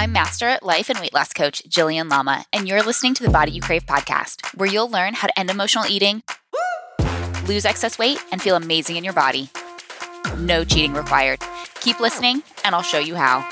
[0.00, 3.52] I'm Master Life and Weight Loss Coach Jillian Lama, and you're listening to the Body
[3.52, 6.22] You Crave podcast, where you'll learn how to end emotional eating,
[7.46, 9.50] lose excess weight, and feel amazing in your body.
[10.38, 11.40] No cheating required.
[11.80, 13.46] Keep listening, and I'll show you how.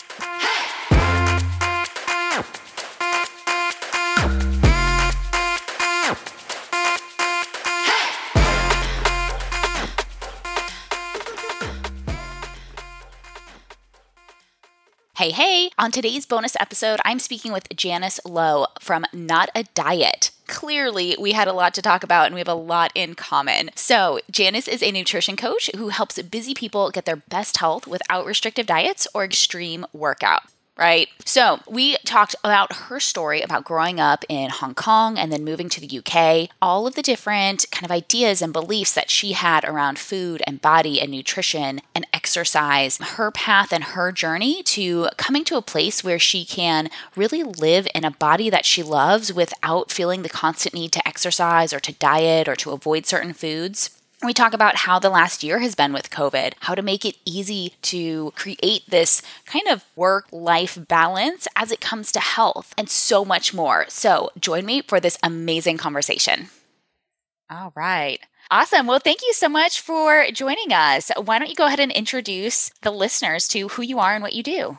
[15.14, 15.67] Hey, hey!
[15.80, 20.32] On today's bonus episode, I'm speaking with Janice Lowe from Not a Diet.
[20.48, 23.70] Clearly, we had a lot to talk about and we have a lot in common.
[23.76, 28.26] So, Janice is a nutrition coach who helps busy people get their best health without
[28.26, 30.42] restrictive diets or extreme workout
[30.78, 31.08] right?
[31.24, 35.68] So, we talked about her story about growing up in Hong Kong and then moving
[35.70, 39.64] to the UK, all of the different kind of ideas and beliefs that she had
[39.64, 45.44] around food and body and nutrition and exercise, her path and her journey to coming
[45.44, 49.90] to a place where she can really live in a body that she loves without
[49.90, 53.97] feeling the constant need to exercise or to diet or to avoid certain foods.
[54.22, 57.16] We talk about how the last year has been with COVID, how to make it
[57.24, 62.90] easy to create this kind of work life balance as it comes to health, and
[62.90, 63.86] so much more.
[63.88, 66.48] So, join me for this amazing conversation.
[67.48, 68.18] All right.
[68.50, 68.86] Awesome.
[68.88, 71.12] Well, thank you so much for joining us.
[71.16, 74.32] Why don't you go ahead and introduce the listeners to who you are and what
[74.32, 74.78] you do?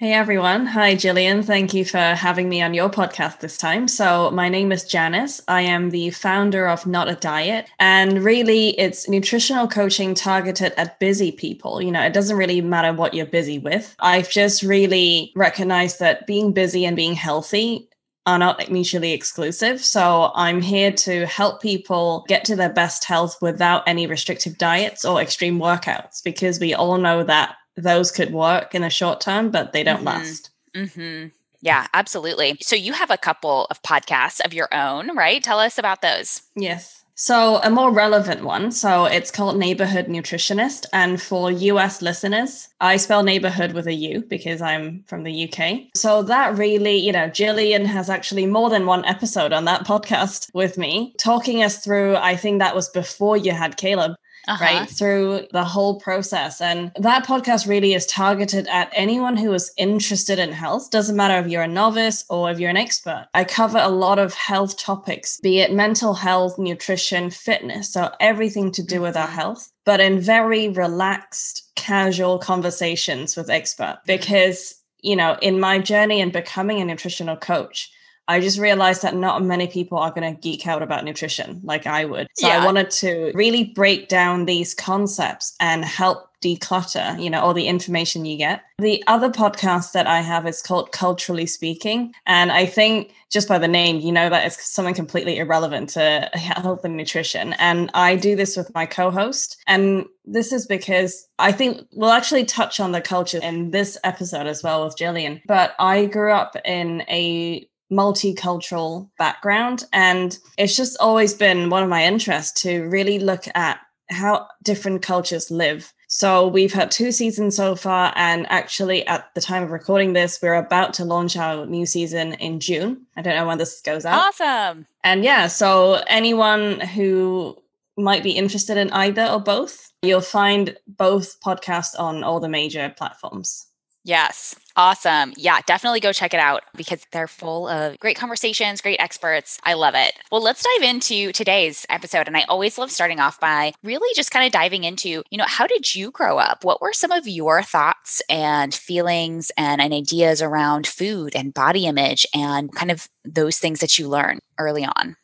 [0.00, 0.64] Hey everyone.
[0.64, 1.44] Hi, Jillian.
[1.44, 3.86] Thank you for having me on your podcast this time.
[3.86, 5.42] So, my name is Janice.
[5.46, 7.68] I am the founder of Not a Diet.
[7.78, 11.82] And really, it's nutritional coaching targeted at busy people.
[11.82, 13.94] You know, it doesn't really matter what you're busy with.
[14.00, 17.86] I've just really recognized that being busy and being healthy
[18.24, 19.84] are not mutually exclusive.
[19.84, 25.04] So I'm here to help people get to their best health without any restrictive diets
[25.04, 29.50] or extreme workouts because we all know that those could work in the short term,
[29.50, 30.06] but they don't mm-hmm.
[30.06, 30.50] last.
[30.74, 31.28] Mm-hmm.
[31.62, 32.56] Yeah, absolutely.
[32.62, 35.42] So you have a couple of podcasts of your own, right?
[35.42, 36.42] Tell us about those.
[36.56, 37.00] Yes.
[37.22, 38.72] So, a more relevant one.
[38.72, 40.86] So, it's called Neighborhood Nutritionist.
[40.94, 45.90] And for US listeners, I spell neighborhood with a U because I'm from the UK.
[45.94, 50.48] So, that really, you know, Jillian has actually more than one episode on that podcast
[50.54, 52.16] with me, talking us through.
[52.16, 54.12] I think that was before you had Caleb
[54.50, 54.64] uh-huh.
[54.64, 59.72] right through the whole process and that podcast really is targeted at anyone who is
[59.76, 63.44] interested in health doesn't matter if you're a novice or if you're an expert i
[63.44, 68.82] cover a lot of health topics be it mental health nutrition fitness so everything to
[68.82, 69.36] do with our mm-hmm.
[69.36, 74.06] health but in very relaxed casual conversations with expert mm-hmm.
[74.06, 77.90] because you know in my journey in becoming a nutritional coach
[78.30, 81.88] I just realized that not many people are going to geek out about nutrition like
[81.88, 82.28] I would.
[82.34, 82.62] So yeah.
[82.62, 87.66] I wanted to really break down these concepts and help declutter, you know, all the
[87.66, 88.62] information you get.
[88.78, 92.14] The other podcast that I have is called Culturally Speaking.
[92.24, 96.30] And I think just by the name, you know that it's something completely irrelevant to
[96.32, 97.54] health and nutrition.
[97.54, 99.58] And I do this with my co host.
[99.66, 104.46] And this is because I think we'll actually touch on the culture in this episode
[104.46, 105.42] as well with Jillian.
[105.46, 109.84] But I grew up in a multicultural background.
[109.92, 113.80] And it's just always been one of my interests to really look at
[114.10, 115.92] how different cultures live.
[116.08, 120.40] So we've had two seasons so far, and actually, at the time of recording this,
[120.42, 123.06] we're about to launch our new season in June.
[123.16, 124.20] I don't know when this goes out.
[124.20, 124.86] Awesome.
[125.04, 127.56] And yeah, so anyone who
[127.96, 132.92] might be interested in either or both, you'll find both podcasts on all the major
[132.96, 133.66] platforms.
[134.10, 134.56] Yes.
[134.74, 135.32] Awesome.
[135.36, 139.60] Yeah, definitely go check it out because they're full of great conversations, great experts.
[139.62, 140.14] I love it.
[140.32, 142.26] Well, let's dive into today's episode.
[142.26, 145.44] And I always love starting off by really just kind of diving into, you know,
[145.46, 146.64] how did you grow up?
[146.64, 151.86] What were some of your thoughts and feelings and, and ideas around food and body
[151.86, 155.14] image and kind of those things that you learned early on?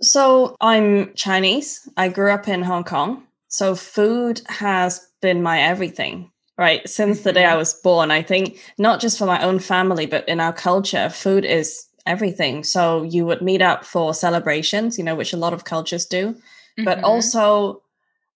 [0.00, 1.86] So I'm Chinese.
[1.98, 3.22] I grew up in Hong Kong.
[3.48, 6.29] So food has been my everything
[6.60, 6.86] right?
[6.86, 10.28] Since the day I was born, I think not just for my own family, but
[10.28, 12.64] in our culture, food is everything.
[12.64, 16.34] So you would meet up for celebrations, you know, which a lot of cultures do.
[16.34, 16.84] Mm-hmm.
[16.84, 17.82] But also,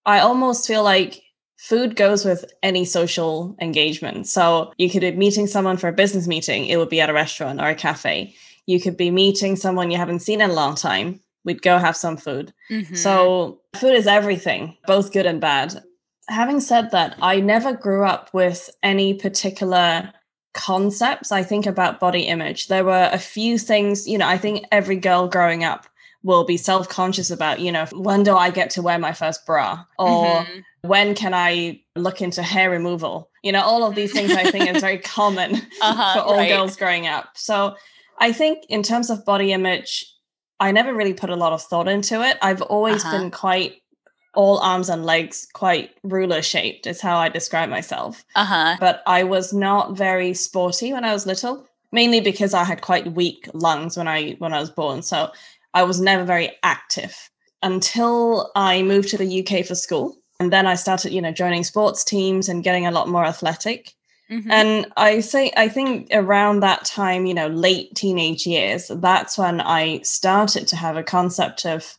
[0.07, 1.21] I almost feel like
[1.57, 4.25] food goes with any social engagement.
[4.25, 7.13] So you could be meeting someone for a business meeting, it would be at a
[7.13, 8.33] restaurant or a cafe.
[8.65, 11.19] You could be meeting someone you haven't seen in a long time.
[11.43, 12.51] We'd go have some food.
[12.71, 12.95] Mm-hmm.
[12.95, 15.83] So food is everything, both good and bad
[16.27, 20.11] having said that, I never grew up with any particular
[20.53, 21.31] concepts.
[21.31, 22.67] I think about body image.
[22.67, 25.85] There were a few things, you know, I think every girl growing up
[26.23, 29.45] will be self conscious about, you know, when do I get to wear my first
[29.45, 29.83] bra?
[29.99, 30.59] Or mm-hmm.
[30.87, 33.29] when can I look into hair removal?
[33.43, 36.49] You know, all of these things I think is very common uh-huh, for all right.
[36.49, 37.29] girls growing up.
[37.35, 37.75] So
[38.19, 40.11] I think in terms of body image,
[40.59, 42.37] I never really put a lot of thought into it.
[42.41, 43.17] I've always uh-huh.
[43.17, 43.81] been quite
[44.35, 48.23] all arms and legs, quite ruler shaped, is how I describe myself.
[48.35, 48.77] Uh-huh.
[48.79, 53.13] But I was not very sporty when I was little, mainly because I had quite
[53.13, 55.01] weak lungs when I when I was born.
[55.01, 55.31] So
[55.73, 57.29] I was never very active
[57.61, 60.17] until I moved to the UK for school.
[60.39, 63.93] And then I started, you know, joining sports teams and getting a lot more athletic.
[64.29, 64.51] Mm-hmm.
[64.51, 69.61] And I say I think around that time, you know, late teenage years, that's when
[69.61, 71.97] I started to have a concept of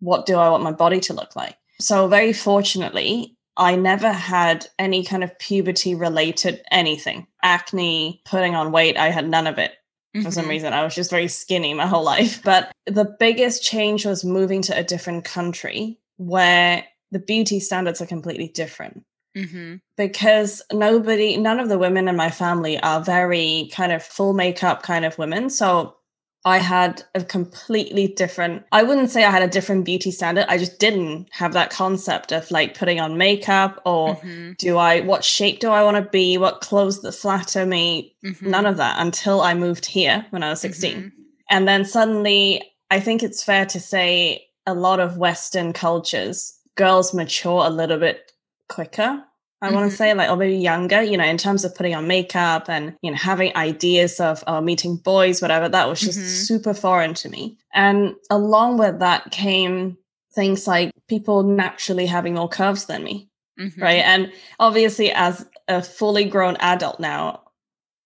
[0.00, 1.56] what do I want my body to look like.
[1.82, 7.26] So very fortunately, I never had any kind of puberty related anything.
[7.42, 9.72] Acne, putting on weight, I had none of it.
[10.16, 10.24] Mm-hmm.
[10.24, 10.50] For some mm-hmm.
[10.50, 12.42] reason, I was just very skinny my whole life.
[12.42, 18.06] But the biggest change was moving to a different country where the beauty standards are
[18.06, 19.04] completely different.
[19.36, 19.76] Mm-hmm.
[19.96, 24.82] Because nobody, none of the women in my family are very kind of full makeup
[24.82, 25.50] kind of women.
[25.50, 25.96] So
[26.44, 30.46] I had a completely different, I wouldn't say I had a different beauty standard.
[30.48, 34.52] I just didn't have that concept of like putting on makeup or mm-hmm.
[34.58, 36.38] do I, what shape do I want to be?
[36.38, 38.16] What clothes that flatter me?
[38.24, 38.50] Mm-hmm.
[38.50, 40.96] None of that until I moved here when I was 16.
[40.96, 41.08] Mm-hmm.
[41.50, 47.14] And then suddenly, I think it's fair to say a lot of Western cultures, girls
[47.14, 48.32] mature a little bit
[48.68, 49.22] quicker
[49.62, 49.76] I mm-hmm.
[49.76, 52.68] want to say, like, or maybe younger, you know, in terms of putting on makeup
[52.68, 56.28] and, you know, having ideas of uh, meeting boys, whatever, that was just mm-hmm.
[56.28, 57.56] super foreign to me.
[57.72, 59.96] And along with that came
[60.34, 63.30] things like people naturally having more curves than me.
[63.60, 63.80] Mm-hmm.
[63.80, 64.02] Right.
[64.04, 67.42] And obviously, as a fully grown adult now,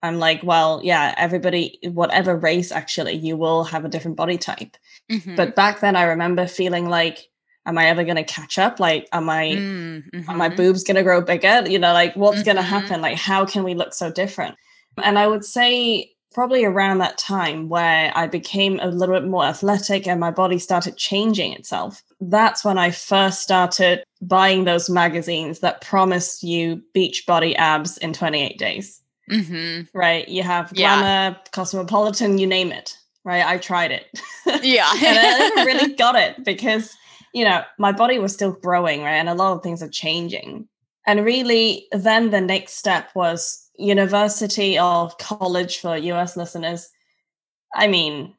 [0.03, 4.77] I'm like, well, yeah, everybody, whatever race, actually, you will have a different body type.
[5.11, 5.37] Mm-hmm.
[5.37, 7.29] But back then, I remember feeling like,
[7.67, 8.81] am I ever going to catch up?
[8.81, 10.31] Like, am I, mm-hmm.
[10.31, 10.57] are my mm-hmm.
[10.57, 11.69] boobs going to grow bigger?
[11.69, 12.45] You know, like what's mm-hmm.
[12.45, 13.01] going to happen?
[13.01, 14.57] Like, how can we look so different?
[15.03, 19.45] And I would say probably around that time where I became a little bit more
[19.45, 22.03] athletic and my body started changing itself.
[22.21, 28.13] That's when I first started buying those magazines that promised you beach body abs in
[28.13, 29.01] 28 days.
[29.31, 29.99] Mm-hmm.
[29.99, 30.29] Right.
[30.29, 31.35] You have Glamour, yeah.
[31.53, 32.99] Cosmopolitan, you name it.
[33.25, 33.45] Right.
[33.45, 34.07] I tried it.
[34.63, 34.89] Yeah.
[34.93, 36.95] and I never really got it because
[37.37, 39.17] you know, my body was still growing, right?
[39.17, 40.67] And a lot of things are changing.
[41.07, 46.89] And really, then the next step was university or college for US listeners.
[47.75, 48.35] I mean,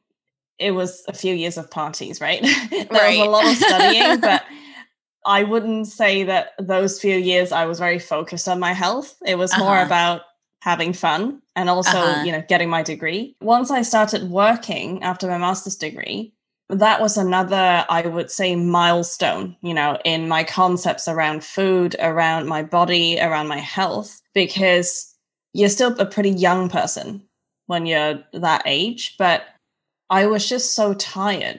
[0.58, 2.42] it was a few years of parties, right?
[2.70, 3.18] there right.
[3.18, 4.44] was a lot of studying, but
[5.24, 9.14] I wouldn't say that those few years I was very focused on my health.
[9.24, 9.62] It was uh-huh.
[9.62, 10.22] more about
[10.62, 12.24] having fun and also, uh-huh.
[12.24, 13.36] you know, getting my degree.
[13.40, 16.34] Once I started working after my master's degree,
[16.70, 22.46] that was another, I would say, milestone, you know, in my concepts around food, around
[22.46, 25.14] my body, around my health, because
[25.54, 27.22] you're still a pretty young person
[27.66, 29.16] when you're that age.
[29.18, 29.44] But
[30.10, 31.58] I was just so tired.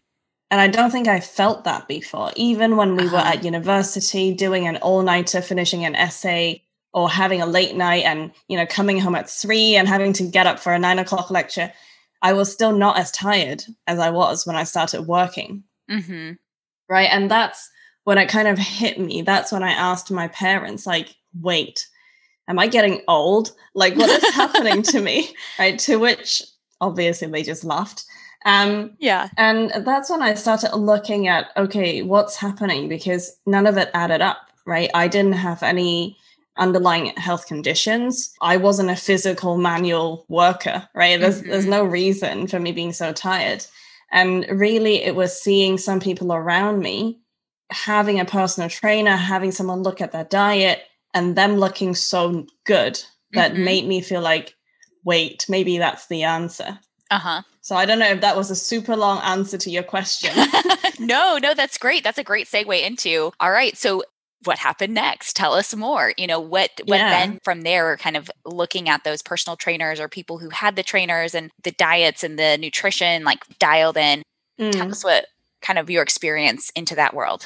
[0.52, 2.32] And I don't think I felt that before.
[2.36, 3.16] Even when we uh-huh.
[3.16, 6.64] were at university doing an all nighter, finishing an essay,
[6.94, 10.24] or having a late night and, you know, coming home at three and having to
[10.24, 11.72] get up for a nine o'clock lecture
[12.21, 15.63] I was still not as tired as I was when I started working.
[15.89, 16.33] Mm-hmm.
[16.89, 17.10] Right.
[17.12, 17.69] And that's
[18.04, 19.21] when it kind of hit me.
[19.21, 21.88] That's when I asked my parents, like, wait,
[22.47, 23.52] am I getting old?
[23.76, 25.30] Like, what is happening to me?
[25.59, 25.78] Right.
[25.80, 26.42] To which
[26.81, 28.06] obviously they just laughed.
[28.45, 29.30] Um, yeah.
[29.38, 32.88] And that's when I started looking at, okay, what's happening?
[32.88, 34.38] Because none of it added up.
[34.66, 34.90] Right.
[34.94, 36.18] I didn't have any
[36.59, 38.33] underlying health conditions.
[38.42, 41.19] I wasn't a physical manual worker, right?
[41.19, 41.49] There's mm-hmm.
[41.49, 43.66] there's no reason for me being so tired.
[44.11, 47.19] And really it was seeing some people around me
[47.71, 53.01] having a personal trainer, having someone look at their diet and them looking so good
[53.33, 53.63] that mm-hmm.
[53.63, 54.56] made me feel like,
[55.04, 56.80] wait, maybe that's the answer.
[57.11, 57.42] Uh-huh.
[57.61, 60.31] So I don't know if that was a super long answer to your question.
[60.99, 62.04] no, no, that's great.
[62.04, 63.31] That's a great segue into.
[63.39, 63.78] All right.
[63.78, 64.04] So
[64.46, 67.10] what happened next tell us more you know what what yeah.
[67.10, 70.84] then from there kind of looking at those personal trainers or people who had the
[70.84, 74.24] trainers and the diets and the nutrition like dialed in
[74.60, 74.72] mm.
[74.72, 75.26] tell us what
[75.62, 77.46] kind of your experience into that world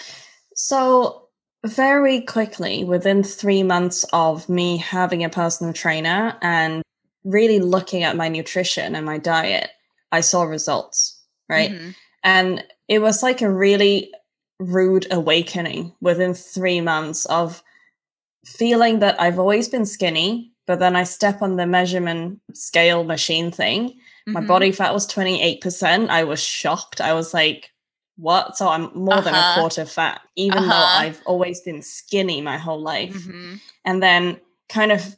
[0.55, 1.27] so
[1.65, 6.83] very quickly within three months of me having a personal trainer and
[7.23, 9.69] really looking at my nutrition and my diet
[10.11, 11.19] i saw results
[11.49, 11.89] right mm-hmm.
[12.23, 14.11] and it was like a really
[14.63, 17.63] rude awakening within three months of
[18.45, 23.51] feeling that I've always been skinny, but then I step on the measurement scale machine
[23.51, 23.89] thing.
[23.89, 24.31] Mm-hmm.
[24.33, 26.09] My body fat was 28%.
[26.09, 27.01] I was shocked.
[27.01, 27.69] I was like,
[28.17, 28.57] what?
[28.57, 29.53] So I'm more than a Uh-huh.
[29.61, 30.99] quarter fat, even though Uh-huh.
[31.03, 33.13] I've always been skinny my whole life.
[33.13, 33.59] Mhm.
[33.85, 34.39] And then
[34.69, 35.15] kind of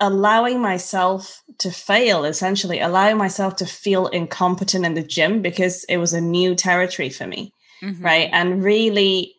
[0.00, 5.98] allowing myself to fail, essentially, allowing myself to feel incompetent in the gym because it
[5.98, 7.52] was a new territory for me,
[7.82, 8.02] Mhm.
[8.02, 8.28] right?
[8.32, 9.34] And really,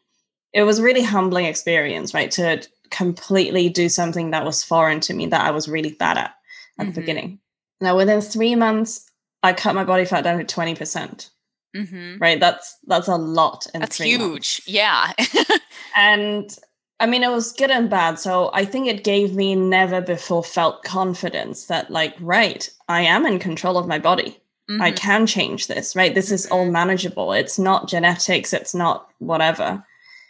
[0.53, 2.31] it was a really humbling experience, right?
[2.31, 6.33] To completely do something that was foreign to me that I was really bad at
[6.79, 6.93] at Mhm.
[6.95, 7.39] the beginning.
[7.79, 9.05] Now, within three months,
[9.43, 11.29] I cut my body fat down to 20%,
[11.75, 12.19] Mhm.
[12.19, 12.39] right?
[12.39, 14.57] That's that's a lot in That's three months.
[14.57, 14.61] huge.
[14.67, 15.11] Yeah.
[15.95, 16.55] And
[16.99, 18.19] I mean, it was good and bad.
[18.19, 23.25] So I think it gave me never before felt confidence that, like, right, I am
[23.25, 24.40] in control of my body.
[24.79, 24.95] I Mhm.
[24.95, 26.13] can change this, right?
[26.13, 27.33] This is all manageable.
[27.33, 29.83] It's not genetics, it's not whatever.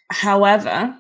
[0.10, 0.96] However,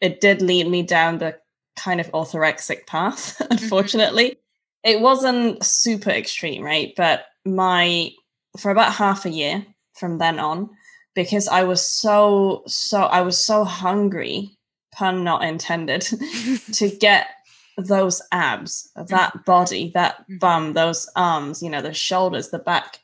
[0.00, 1.38] it did lead me down the
[1.76, 4.36] kind of orthorexic path, unfortunately.
[4.82, 6.92] It wasn't super extreme, right?
[6.96, 8.10] But my,
[8.58, 9.64] for about half a year
[9.94, 10.68] from then on,
[11.14, 14.50] because I was so, so, I was so hungry,
[14.92, 16.02] pun not intended,
[16.72, 17.28] to get
[17.76, 20.38] those abs, that body, that Mhm.
[20.40, 23.00] bum, those arms, you know, the shoulders, the back.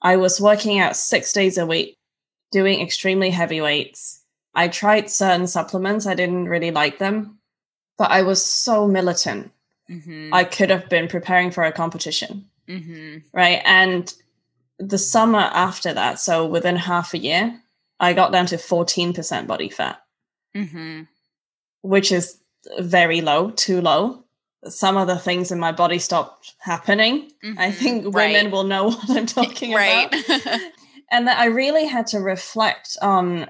[0.00, 1.98] I was working out six days a week,
[2.50, 4.20] doing extremely heavy weights.
[4.54, 7.38] I tried certain supplements, I didn't really like them,
[7.98, 9.50] but I was so militant.
[9.88, 10.30] Mhm.
[10.32, 13.24] I could have been preparing for a competition, Mhm.
[13.32, 13.60] right?
[13.64, 14.12] And
[14.78, 17.60] the summer after that, so within half a year,
[18.00, 20.02] I got down to 14% body fat
[20.54, 21.06] Mhm.
[21.82, 22.38] which is
[22.78, 24.24] very low, too low.
[24.68, 27.32] Some of the things in my body stopped happening.
[27.58, 27.74] I Mhm.
[27.74, 28.14] think women
[28.44, 28.50] Right.
[28.52, 30.14] will know what I'm talking about.
[31.10, 33.48] And that I really had to reflect on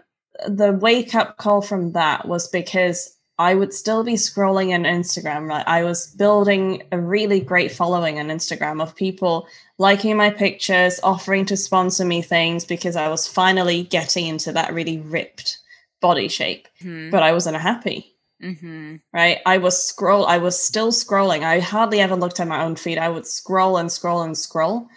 [0.48, 5.46] the wake up call from that was because I would still be scrolling on Instagram.
[5.48, 5.64] Right?
[5.66, 9.46] I was building a really great following on Instagram of people
[9.78, 14.72] liking my pictures, offering to sponsor me things because I was finally getting into that
[14.72, 15.58] really ripped
[16.00, 16.68] body shape.
[16.82, 17.10] Mhm.
[17.10, 18.11] But I wasn't happy
[18.42, 19.00] Mhm.
[19.12, 19.38] right?
[19.46, 21.42] I was scroll, I was still scrolling.
[21.44, 22.98] I hardly ever looked at my own feed.
[22.98, 24.88] I would scroll and scroll and scroll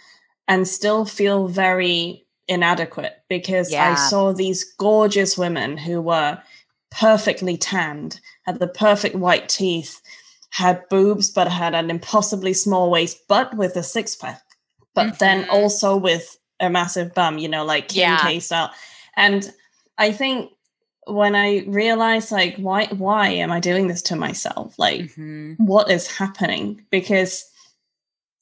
[0.48, 6.38] and still feel very inadequate because I saw these gorgeous women who were
[6.90, 10.00] perfectly tanned, had the perfect white teeth,
[10.50, 14.40] had boobs, but had an impossibly small waist, but with a six pack,
[14.94, 15.48] but then Mhm.
[15.52, 18.18] also with a massive bum, you know, like Kim Yeah.
[18.18, 18.70] K style.
[19.16, 19.52] And
[19.98, 20.52] I think
[21.06, 24.78] when I realized like why why am I doing this to myself?
[24.78, 25.56] Like Mhm.
[25.58, 26.84] what is happening?
[26.90, 27.44] Because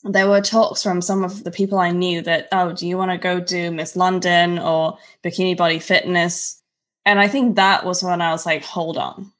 [0.02, 3.10] there were talks from some of the people I knew that, oh, do you want
[3.10, 6.60] to go do Miss London or Bikini Body Fitness?
[7.06, 9.32] And I think that was when I was like, hold on.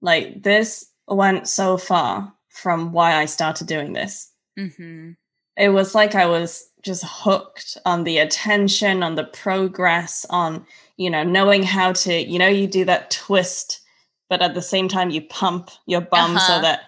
[0.00, 4.30] Like this went so far from why I started doing this.
[4.58, 5.16] Mhm.
[5.56, 11.10] It was like I was just hooked on the attention, on the progress, on, you
[11.10, 13.80] know, knowing how to, you know, you do that twist,
[14.28, 16.56] but at the same time you pump your bum Uh-huh.
[16.56, 16.82] so that,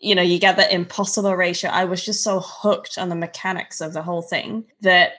[0.00, 1.70] you know, you get that impossible ratio.
[1.70, 5.12] I was just so hooked on the mechanics of the whole thing that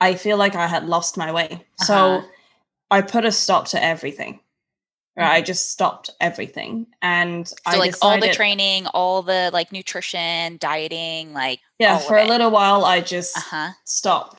[0.00, 1.64] I feel like I had lost my way.
[1.76, 2.26] So Uh-huh.
[2.90, 4.40] I put a stop to everything.
[5.18, 5.36] Right?
[5.36, 6.86] I just stopped everything.
[7.02, 12.16] And So I like all the training, all the like nutrition, dieting, like Yeah, for
[12.16, 13.70] a little while I just uh-huh.
[13.84, 14.36] stop.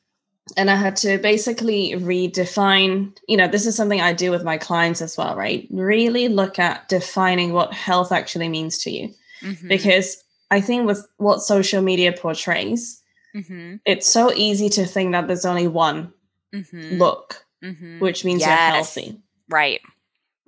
[0.58, 4.58] And I had to basically redefine, you know, this is something I do with my
[4.58, 5.68] clients as well, right?
[5.70, 9.14] Really look at defining what health actually means to you.
[9.44, 9.68] Mhm.
[9.68, 13.02] Because I think with what social media portrays,
[13.36, 13.80] Mhm.
[13.86, 16.12] it's so easy to think that there's only one
[16.54, 16.98] Mhm.
[16.98, 18.00] look, Mhm.
[18.00, 19.82] which means you're healthy, Right.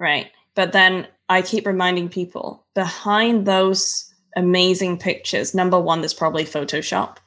[0.01, 0.31] Right?
[0.55, 7.17] But then I keep reminding people behind those amazing pictures, number one, there's probably Photoshop.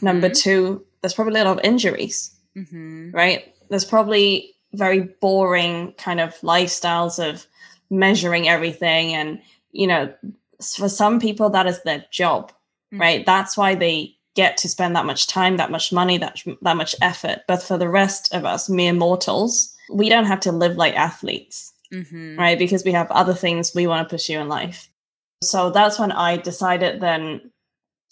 [0.00, 0.36] Number Mhm.
[0.42, 2.30] two, there's probably a lot of injuries.
[2.56, 3.14] Mhm.
[3.14, 3.54] right?
[3.70, 7.46] There's probably very boring kind of lifestyles of
[7.90, 9.14] measuring everything.
[9.14, 9.40] And,
[9.72, 10.12] you know,
[10.76, 12.52] for some people, that is their job,
[12.92, 13.00] Mm.
[13.00, 13.26] right?
[13.26, 16.94] That's why they get to spend that much time, that much money, that, that much
[17.00, 17.40] effort.
[17.48, 21.71] But for the rest of us, mere mortals, we don't have to live like athletes,
[21.92, 22.38] Mhm.
[22.38, 22.58] right?
[22.58, 24.88] Because we have other things we want to pursue in life.
[25.42, 27.50] So that's when I decided then,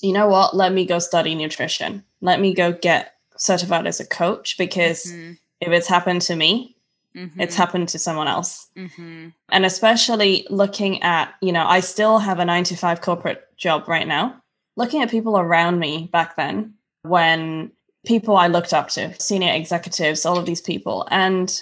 [0.00, 0.54] you know what?
[0.54, 2.04] Let me go study nutrition.
[2.20, 5.38] Let me go get certified as a coach because Mhm.
[5.60, 6.76] if it's happened to me,
[7.16, 7.40] Mhm.
[7.40, 8.68] it's happened to someone else.
[8.76, 9.32] Mhm.
[9.48, 13.88] And especially looking at, you know, I still have a nine to five corporate job
[13.88, 14.36] right now.
[14.76, 17.72] Looking at people around me back then, when
[18.06, 21.60] people I looked up to, senior executives, all of these people, and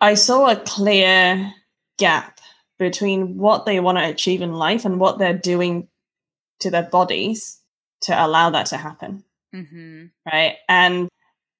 [0.00, 1.52] I saw a clear
[1.98, 2.40] gap
[2.78, 5.88] between what they want to achieve in life and what they're doing
[6.60, 7.60] to their bodies
[8.02, 9.24] to allow that to happen
[9.54, 10.10] Mhm.
[10.30, 10.56] right?
[10.68, 11.08] And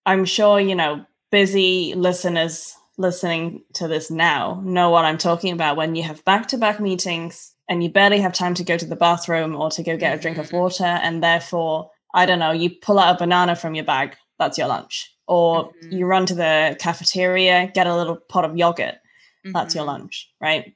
[0.05, 5.76] I'm sure, you know, busy listeners listening to this now know what I'm talking about
[5.76, 8.87] when you have back to back meetings and you barely have time to go to
[8.87, 10.57] the bathroom or to go get a drink of Mm-hmm.
[10.57, 10.85] water.
[10.85, 14.69] And therefore, I don't know, you pull out a banana from your bag, that's your
[14.69, 15.12] lunch.
[15.28, 15.92] Or Mhm.
[15.99, 18.97] you run to the cafeteria, get a little pot of yogurt,
[19.45, 19.88] that's your Mhm.
[19.88, 20.75] lunch, right?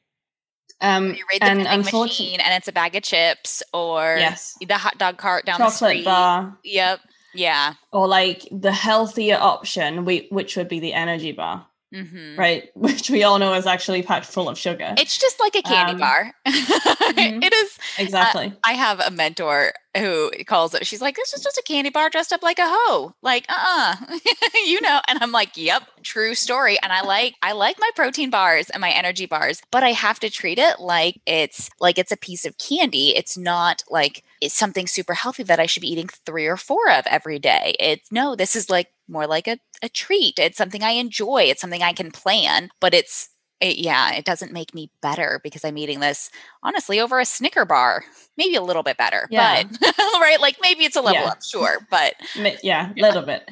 [0.81, 4.57] Um, You raid the and unfortunately, machine and it's a bag of chips or yes,
[4.67, 6.05] the hot dog cart down the chocolate street.
[6.05, 7.01] bar, Yep.
[7.35, 7.75] Yeah.
[7.93, 12.71] or like the healthier option, we, which would be the energy bar, hmm right?
[12.75, 14.95] Which we all know is actually packed full of sugar.
[14.97, 16.33] It's just like a candy Um, bar.
[16.47, 17.45] mhm.
[17.45, 17.79] It is.
[17.99, 18.53] exactly.
[18.65, 20.87] I have a mentor who calls it.
[20.87, 23.97] She's like, "This is just a candy bar dressed up like a hoe." Like, uh,
[23.99, 24.19] uh
[24.67, 25.01] you know.
[25.09, 28.81] And I'm like, "Yep, true story." And I like, I like my protein bars and
[28.81, 32.45] my energy bars, but I have to treat it like it's like it's a piece
[32.45, 33.17] of candy.
[33.17, 36.91] It's not like it's something super healthy that I should be eating three or four
[36.91, 37.75] of every day.
[37.79, 40.39] It's no, this is like more like a, a treat.
[40.39, 41.43] It's something I enjoy.
[41.45, 43.29] It's something I can plan, but it's
[43.61, 46.31] it, yeah, it doesn't make me better because I'm eating this
[46.63, 48.05] honestly over a Snicker bar.
[48.37, 49.63] Maybe a little bit better, Yeah.
[49.65, 51.29] but right, like maybe it's a level Yeah.
[51.31, 52.15] up, sure, but
[52.63, 53.51] yeah, a little bit.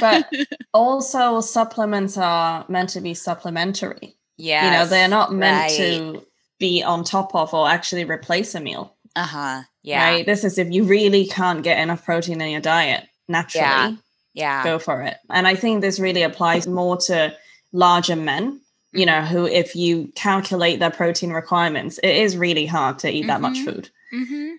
[0.00, 0.28] But
[0.74, 4.16] also, supplements are meant to be supplementary.
[4.36, 5.76] yeah, you know, they're not meant right.
[5.76, 6.26] to
[6.58, 8.96] be on top of or actually replace a meal.
[9.16, 10.26] uh huh, yeah, Right.
[10.26, 13.98] This is if you really can't get enough protein in your diet naturally,
[14.34, 15.16] yeah, go for it.
[15.30, 17.36] And I think this really applies more to
[17.72, 18.60] larger men.
[18.94, 23.26] You know, who, if you calculate their protein requirements, it is really hard to eat
[23.26, 23.64] that much Mhm.
[23.64, 23.90] food.
[24.12, 24.50] mm-hmm.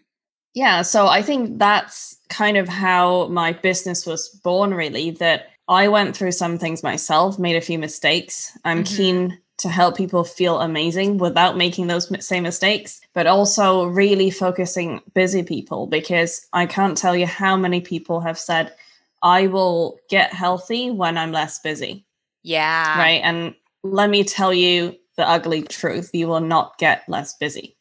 [0.53, 5.11] Yeah, so I think that's kind of how my business was born, really.
[5.11, 8.57] That I went through some things myself, made a few mistakes.
[8.63, 8.95] I'm Mhm.
[8.97, 15.01] keen to help people feel amazing without making those same mistakes, but also really focusing
[15.13, 18.73] busy people because I can't tell you how many people have said,
[19.21, 22.05] I will get healthy when I'm less busy.
[22.43, 23.21] yeah, Right.
[23.23, 26.09] And let me tell you the ugly truth.
[26.13, 27.77] You will not get less busy.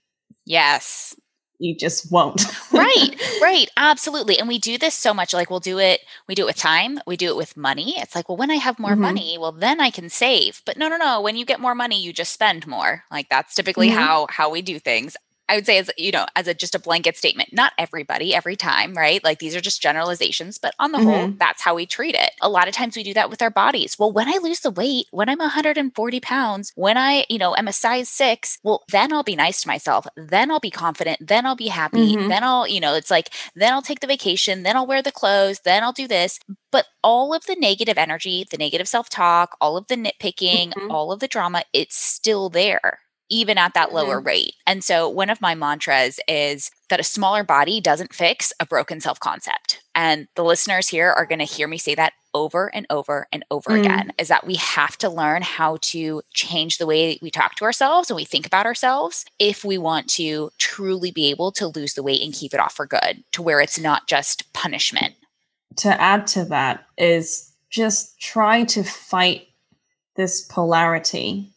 [0.46, 1.14] yes,
[1.58, 2.42] You just won't.
[2.72, 3.70] right right.
[3.76, 4.38] Absolutely.
[4.38, 5.32] And we do this so much.
[5.32, 6.98] Like we'll do it we do it with time.
[7.06, 7.94] We do it with money.
[7.98, 8.98] It's like well when i have more Mhm.
[9.08, 10.62] money well then i can save.
[10.66, 11.20] But no no no.
[11.20, 13.04] When you get more money you just spend more.
[13.10, 13.94] Like that's typically Mhm.
[13.94, 15.16] how how we do things
[15.48, 18.56] i would say as you know as a just a blanket statement not everybody every
[18.56, 21.38] time right like these are just generalizations but on the whole Mhm.
[21.38, 23.96] that's how we treat it a lot of times we do that with our bodies
[23.98, 27.68] well when i lose the weight when i'm 140 pounds when i you know am
[27.68, 31.46] a size six well then i'll be nice to myself then i'll be confident then
[31.46, 32.28] i'll be happy Mhm.
[32.28, 35.12] then i'll you know it's like then i'll take the vacation then i'll wear the
[35.12, 36.38] clothes then i'll do this
[36.72, 40.90] but all of the negative energy the negative self-talk all of the nitpicking Mhm.
[40.90, 44.54] all of the drama it's still there even at that lower rate.
[44.66, 49.00] And so, one of my mantras is that a smaller body doesn't fix a broken
[49.00, 49.80] self concept.
[49.94, 53.44] And the listeners here are going to hear me say that over and over and
[53.50, 53.80] over Mm.
[53.80, 57.64] again is that we have to learn how to change the way we talk to
[57.64, 61.94] ourselves and we think about ourselves if we want to truly be able to lose
[61.94, 65.14] the weight and keep it off for good to where it's not just punishment.
[65.76, 69.46] to add to that is just try to fight
[70.16, 71.53] this polarity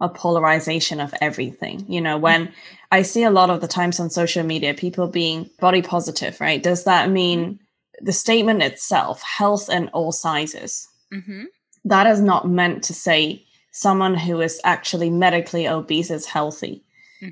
[0.00, 1.84] or polarization of everything.
[1.88, 2.52] You know, when
[2.90, 6.62] I see a lot of the times on social media, people being body positive, right?
[6.62, 7.60] Does that mean
[8.00, 10.88] the statement itself, health in all sizes?
[11.12, 11.44] Mm-hmm.
[11.84, 16.84] That is not meant to say someone who is actually medically obese is healthy.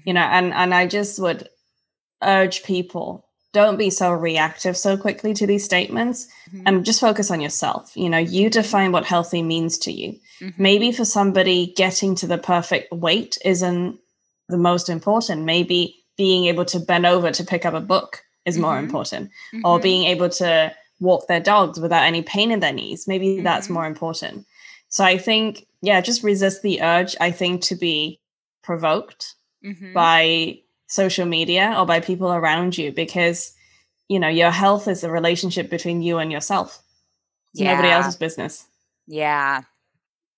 [0.04, 1.48] You know, and and I just would
[2.22, 6.62] urge people don't be so reactive so quickly to these statements Mhm.
[6.66, 7.92] and just focus on yourself.
[7.96, 10.18] You know, you define what healthy means to you.
[10.40, 10.54] Mhm.
[10.58, 13.98] Maybe for somebody, getting to the perfect weight isn't
[14.48, 15.42] the most important.
[15.44, 18.84] Maybe being able to bend over to pick up a book is more Mhm.
[18.84, 19.30] important,
[19.64, 19.82] or Mhm.
[19.82, 23.06] being able to walk their dogs without any pain in their knees.
[23.06, 23.70] Maybe that's Mhm.
[23.74, 24.46] more important.
[24.88, 28.20] So I think, yeah, just resist the urge, I think, to be
[28.62, 29.34] provoked
[29.64, 29.92] Mhm.
[29.94, 33.52] by social media or by people around you because
[34.08, 36.82] you know your health is a relationship between you and yourself
[37.54, 38.66] it's nobody else's business
[39.06, 39.62] Yeah.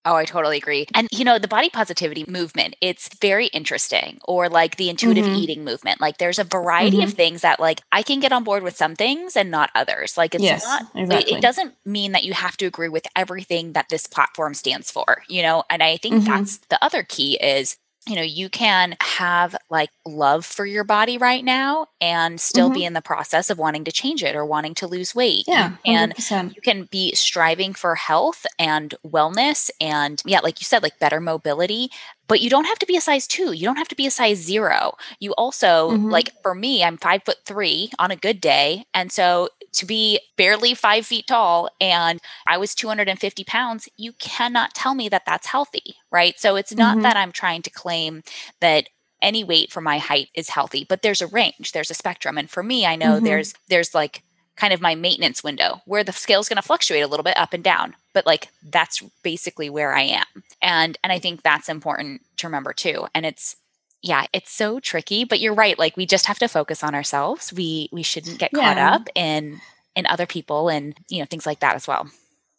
[0.07, 0.87] Oh, I totally agree.
[0.95, 4.19] And you know, the body positivity movement, it's very interesting.
[4.25, 5.37] Or like the intuitive Mhm.
[5.37, 6.01] eating movement.
[6.01, 8.97] Like there's a variety of things that like I can get on board with some
[8.97, 10.17] things and not others.
[10.17, 13.07] Like it's yes not it- exactly it doesn't mean that you have to agree with
[13.15, 15.65] everything that this platform stands for, you know?
[15.69, 16.25] And I think Mhm.
[16.25, 17.77] that's the other key is
[18.11, 22.85] you know, you can have like love for your body right now and still be
[22.85, 25.47] in the process of wanting to change it or wanting to lose weight.
[25.47, 25.53] Mm-hmm.
[25.53, 30.61] yeah You can 100% you can be striving for health and wellness and yeah like
[30.61, 31.91] you said like better mobility
[32.27, 34.11] but you don't have to be a size two you don't have to be a
[34.11, 36.11] size zero you also Mhm.
[36.11, 40.21] like for me i'm five foot three on a good day and so to be
[40.37, 45.47] barely five feet tall and I was 250 pounds, you cannot tell me that that's
[45.47, 46.39] healthy, right?
[46.39, 47.03] So it's not mm-hmm.
[47.03, 48.23] that I'm trying to claim
[48.61, 48.89] that
[49.23, 52.39] any weight for my height is healthy, but there's a range, there's a spectrum.
[52.39, 53.25] And for me, I know mm-hmm.
[53.25, 54.23] there's there's like
[54.57, 57.37] kind of my maintenance window where the scale is going to fluctuate a little bit
[57.39, 61.69] up and down but like that's basically where i am and and i think that's
[61.69, 63.57] important to remember too and it's
[64.03, 67.53] yeah it's so tricky but you're right like we just have to focus on ourselves
[67.53, 68.95] we we shouldn't get caught yeah.
[68.95, 69.61] up in
[69.97, 72.09] in other people and you know things like that as well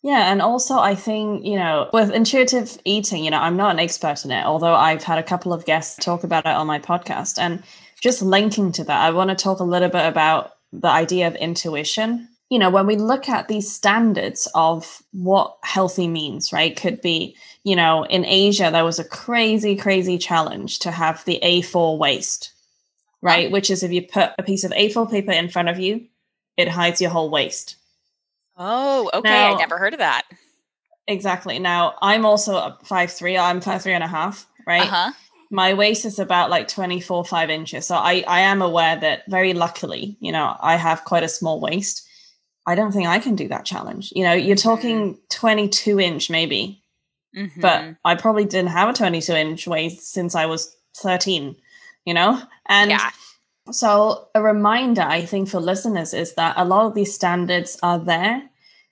[0.03, 3.79] yeah, and also I think, you know, with intuitive eating, you know, I'm not an
[3.79, 6.79] expert in it, although I've had a couple of guests talk about it on my
[6.79, 7.37] podcast.
[7.37, 7.61] And
[8.01, 11.35] just linking to that, I want to talk a little bit about the idea of
[11.35, 12.27] intuition.
[12.51, 16.75] You know, when we look at these standards of what healthy means, right?
[16.75, 21.39] Could be, you know, in Asia, there was a crazy, crazy challenge to have the
[21.41, 22.51] A4 waist,
[23.21, 23.49] right?
[23.49, 26.05] Which is if you put a piece of A4 paper in front of you,
[26.57, 27.77] it hides your whole waist.
[28.57, 29.29] Oh, okay.
[29.29, 30.23] Now, I never heard of that.
[31.07, 31.57] Exactly.
[31.57, 33.37] Now, I'm also five three.
[33.37, 34.81] I'm five three and a half, right?
[34.81, 35.11] Uh-huh
[35.51, 39.53] my waist is about like 24 5 inches so i i am aware that very
[39.53, 42.07] luckily you know i have quite a small waist
[42.65, 46.83] i don't think i can do that challenge you know you're talking 22 inch maybe
[47.35, 47.61] mm-hmm.
[47.61, 51.55] but i probably didn't have a 22 inch waist since i was 13
[52.05, 53.11] you know and yeah.
[53.71, 57.99] so a reminder i think for listeners is that a lot of these standards are
[57.99, 58.41] there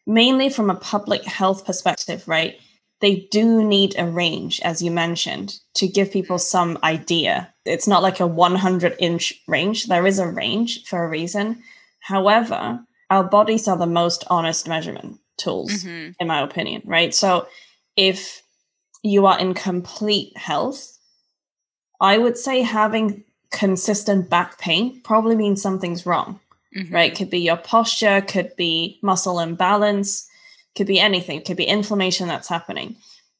[0.05, 2.60] mainly from a public health perspective right
[3.01, 7.53] they do need a range, as you mentioned, to give people some idea.
[7.65, 11.63] It's not like a 100 inch range, there is a range for a reason.
[11.99, 12.79] However,
[13.10, 16.12] our bodies are the most honest measurement tools, mm-hmm.
[16.19, 17.13] in my opinion, right?
[17.13, 17.48] So
[17.95, 18.41] if
[19.04, 20.98] you are in complete health,
[22.02, 26.39] I would say having consistent back pain probably means something's wrong,
[26.76, 26.93] mm-hmm.
[26.93, 27.15] right?
[27.15, 30.28] Could be your posture, could be muscle imbalance,
[30.76, 32.95] could be anything, could be inflammation that's happening.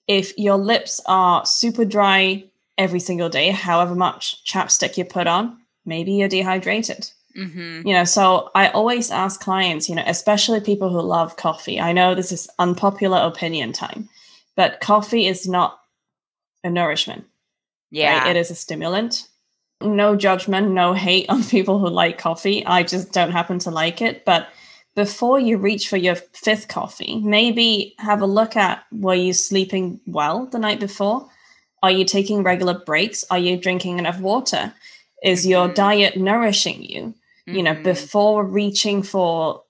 [0.08, 2.44] If your lips are super dry
[2.78, 7.10] every single day, however much chapstick you put on, maybe you're dehydrated.
[7.38, 7.88] Mm-hmm.
[7.88, 11.80] You know, so I always ask clients, you know, especially people who love coffee.
[11.80, 14.10] I know this is unpopular opinion time,
[14.56, 15.80] but coffee is not
[16.64, 17.26] a nourishment.
[17.92, 18.20] Yeah.
[18.20, 18.36] Right?
[18.36, 19.28] It is a stimulant.
[19.82, 22.66] No judgment, no hate on people who like coffee.
[22.66, 24.26] I just don't happen to like it.
[24.26, 24.50] But
[24.96, 30.00] before you reach for your fifth coffee, maybe have a look at were you sleeping
[30.06, 31.30] well the night before?
[31.82, 33.24] Are you taking regular breaks?
[33.32, 34.74] Are you drinking enough water?
[35.24, 35.52] Is mm-hmm.
[35.52, 37.02] your diet nourishing you?
[37.48, 37.56] Mm-hmm.
[37.56, 37.84] You know, mm-hmm.
[37.84, 39.64] before reaching for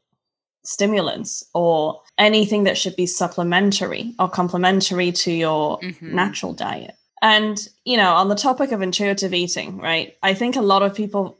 [0.64, 6.16] stimulants or anything that should be supplementary or complementary to your mm-hmm.
[6.16, 6.96] natural diet.
[7.22, 10.16] And, you know, on the topic of intuitive eating, right?
[10.24, 11.38] I think a lot of people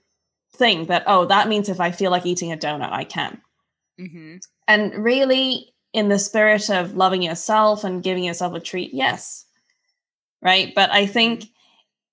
[0.56, 3.41] think that, oh, that means if I feel like eating a donut, I can.
[4.00, 4.38] Mm-hmm.
[4.67, 9.45] And really, in the spirit of loving yourself and giving yourself a treat, yes.
[10.41, 10.74] Right.
[10.76, 11.52] But I think mm-hmm.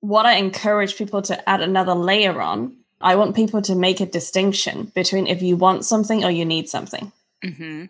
[0.01, 4.07] What I encourage people to add another layer on, I want people to make a
[4.07, 7.13] distinction between if you want something or you need something.
[7.45, 7.85] Mm-hmm.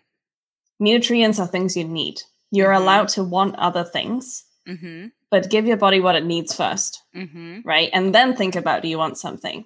[0.79, 2.21] Nutrients are things you need.
[2.51, 2.83] You're mm-hmm.
[2.83, 5.07] allowed to want other things, mm-hmm.
[5.31, 7.59] but give your body what it needs 1st mm-hmm.
[7.63, 7.89] right?
[7.93, 9.65] And then think about do you want something?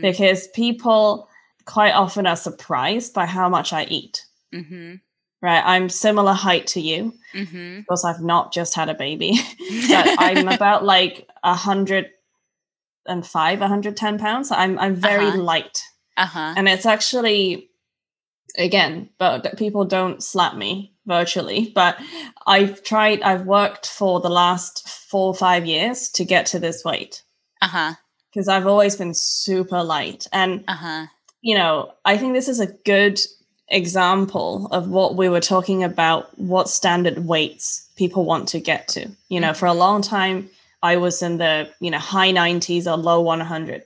[0.00, 1.28] Because people
[1.64, 4.24] quite often are surprised by how much I eat.
[5.42, 5.62] Right.
[5.64, 7.78] I'm similar height to you mm-hmm.
[7.80, 9.38] because I've not just had a baby,
[9.88, 12.10] but I'm about like a hundred
[13.06, 14.50] and five, 110 pounds.
[14.50, 15.38] I'm I'm very uh-huh.
[15.38, 15.82] light.
[16.16, 16.54] Uh-huh.
[16.56, 17.70] And it's actually
[18.58, 21.98] again, but people don't slap me virtually, but
[22.46, 26.84] I've tried I've worked for the last four or five years to get to this
[26.84, 27.22] weight.
[27.62, 27.94] Uh-huh.
[28.30, 30.26] Because I've always been super light.
[30.32, 31.06] And uh-huh
[31.42, 33.20] you know, I think this is a good
[33.70, 39.08] example of what we were talking about what standard weights people want to get to.
[39.28, 40.50] You know, for a long time,
[40.82, 43.82] I was in the, you know, high 90s or low 100.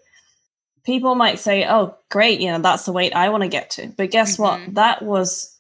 [0.85, 3.89] People might say, oh, great, you know, that's the weight I want to get to.
[3.89, 4.43] But guess mm-hmm.
[4.43, 4.75] what?
[4.75, 5.57] That was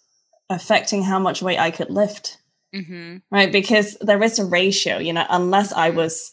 [0.50, 2.38] affecting how much weight I could lift.
[2.74, 3.18] Mm-hmm.
[3.30, 3.52] Right.
[3.52, 5.98] Because there is a ratio, you know, unless I mm-hmm.
[5.98, 6.32] was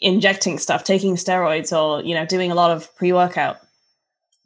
[0.00, 3.58] injecting stuff, taking steroids or, you know, doing a lot of pre workout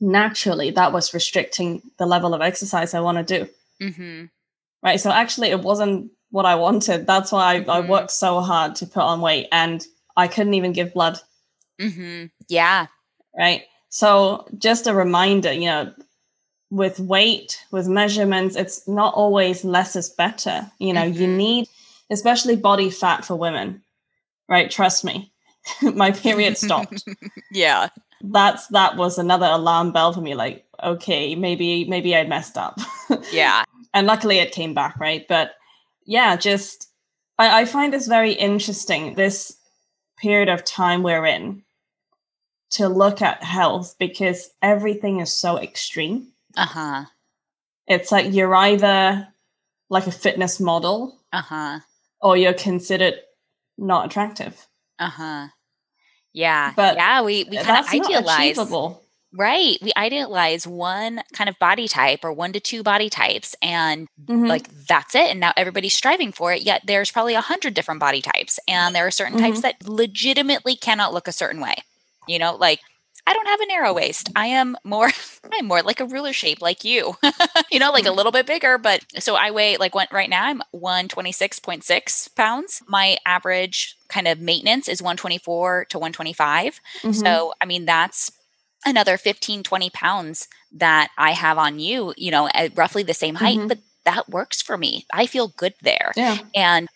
[0.03, 3.51] naturally that was restricting the level of exercise I want to do.
[3.81, 4.25] Mm-hmm.
[4.83, 5.01] Right.
[5.01, 7.07] So actually, it wasn't what I wanted.
[7.07, 7.71] That's why I, mm-hmm.
[7.71, 9.87] I, worked so hard to put on weight and
[10.17, 11.21] I couldn't even give blood.
[11.81, 12.27] Mm-hmm.
[12.49, 12.87] Yeah.
[13.39, 13.63] Right.
[13.91, 15.93] So just a reminder, you know,
[16.71, 20.71] with weight, with measurements, it's not always less is better.
[20.79, 21.37] You know, you mm-hmm.
[21.37, 21.69] need,
[22.11, 23.83] especially body fat for women.
[24.49, 24.71] Right.
[24.71, 25.31] Trust me.
[25.95, 27.05] My period stopped.
[27.53, 27.89] yeah
[28.23, 32.79] that's that was another alarm bell for me like okay, maybe maybe I messed up.
[33.33, 33.65] Yeah.
[33.95, 35.27] and luckily it came back, right?
[35.29, 35.53] But
[36.07, 36.89] yeah, just
[37.39, 39.15] I, I find this very interesting.
[39.15, 39.57] This
[40.19, 41.63] period of time we're in
[42.71, 46.29] to look at health because everything is so extreme.
[46.57, 47.05] Uh-huh.
[47.87, 49.29] It's like you're either
[49.91, 51.81] like a fitness model Uh-huh.
[52.21, 53.15] or you're considered
[53.79, 54.67] not attractive.
[54.99, 55.49] Uh-huh.
[56.33, 56.73] Yeah.
[56.77, 59.03] But yeah, we, we kind of idealize achievable.
[59.35, 59.77] right.
[59.83, 64.49] We idealize one kind of body type or one to two body types and Mhm.
[64.49, 65.31] like that's it.
[65.31, 66.63] And now everybody's striving for it.
[66.63, 68.59] Yet there's probably a hundred different body types.
[68.69, 69.63] And there are certain types Mm-hmm.
[69.63, 71.77] that legitimately cannot look a certain way.
[72.29, 72.81] You know, like
[73.27, 74.31] I don't have a narrow waist.
[74.35, 75.11] I am more
[75.53, 77.17] I'm more like a ruler shape like you.
[77.71, 80.45] you know, like a little bit bigger, but so I weigh like one right now
[80.45, 82.83] I'm 126.6 pounds.
[82.89, 86.81] My average kind of maintenance is 124 to 125.
[87.03, 87.15] Mhm.
[87.15, 88.31] So, I mean, that's
[88.85, 93.37] another 15, 20 pounds that I have on you, you know, at roughly the same
[93.37, 93.69] height, Mhm.
[93.69, 95.07] but that works for me.
[95.13, 96.13] I feel good there.
[96.17, 96.39] yeah.
[96.55, 96.89] And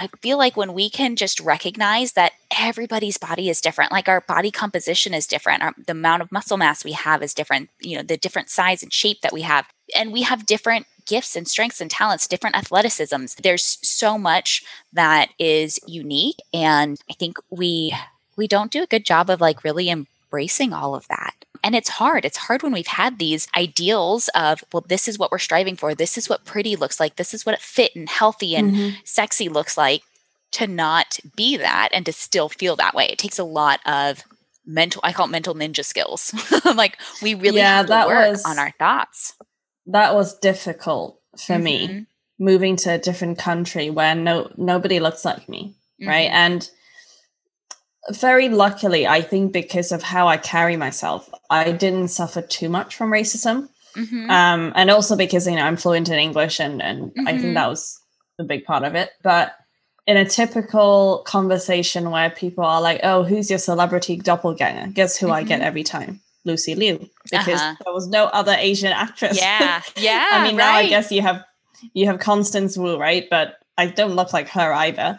[0.00, 4.22] I feel like when we can just recognize that everybody's body is different, like our
[4.22, 7.98] body composition is different, our, the amount of muscle mass we have is different, you
[7.98, 11.46] know, the different size and shape that we have, and we have different gifts and
[11.46, 13.34] strengths and talents, different athleticisms.
[13.42, 17.94] There's so much that is unique, and I think we
[18.38, 21.34] we don't do a good job of like really embracing all of that.
[21.62, 22.24] And it's hard.
[22.24, 25.94] It's hard when we've had these ideals of, well, this is what we're striving for.
[25.94, 27.16] This is what pretty looks like.
[27.16, 28.94] This is what fit and healthy and Mhm.
[29.04, 30.02] sexy looks like
[30.52, 33.06] to not be that and to still feel that way.
[33.06, 34.24] It takes a lot of
[34.66, 36.32] mental, I call it mental ninja skills.
[36.64, 39.34] like we really Yeah, have to that work was- on our thoughts.
[39.86, 42.06] That was difficult for me Mhm.
[42.38, 46.30] moving to a different country where no nobody looks like me, right?
[46.30, 46.34] Mhm.
[46.34, 46.70] And
[48.10, 52.94] very luckily, I think because of how I carry myself, I didn't suffer too much
[52.96, 53.68] from racism.
[53.96, 54.30] Mhm.
[54.30, 57.40] Um, and also because you know I'm fluent in English, and and I Mhm.
[57.40, 57.98] think that was
[58.38, 59.10] a big part of it.
[59.22, 59.52] But
[60.06, 65.30] in a typical conversation where people are like, "Oh, who's your celebrity doppelganger?" Guess who
[65.30, 65.64] I get Mhm.
[65.64, 66.20] every time?
[66.44, 66.98] Lucy Liu,
[67.30, 67.74] because Uh-huh.
[67.84, 69.36] there was no other Asian actress.
[69.36, 69.82] yeah.
[69.96, 70.24] Yeah.
[70.32, 71.44] I mean, now I guess you have
[71.94, 73.26] you have Constance Wu, right?
[73.28, 75.18] But I don't look like her either.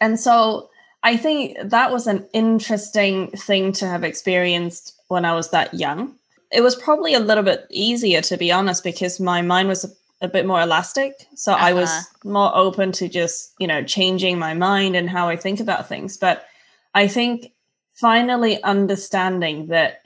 [0.00, 0.68] And so
[1.02, 6.14] I think that was an interesting thing to have experienced when I was that young.
[6.50, 9.88] It was probably a little bit easier, to be honest, because my mind was a,
[10.22, 11.12] a bit more elastic.
[11.34, 12.28] So I was Uh-huh.
[12.28, 16.16] more open to just, you know, changing my mind and how I think about things.
[16.16, 16.46] But
[16.94, 17.52] I think
[17.94, 20.02] finally understanding that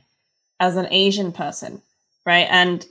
[0.61, 1.81] as an Asian person,
[2.27, 2.47] right?
[2.51, 2.85] And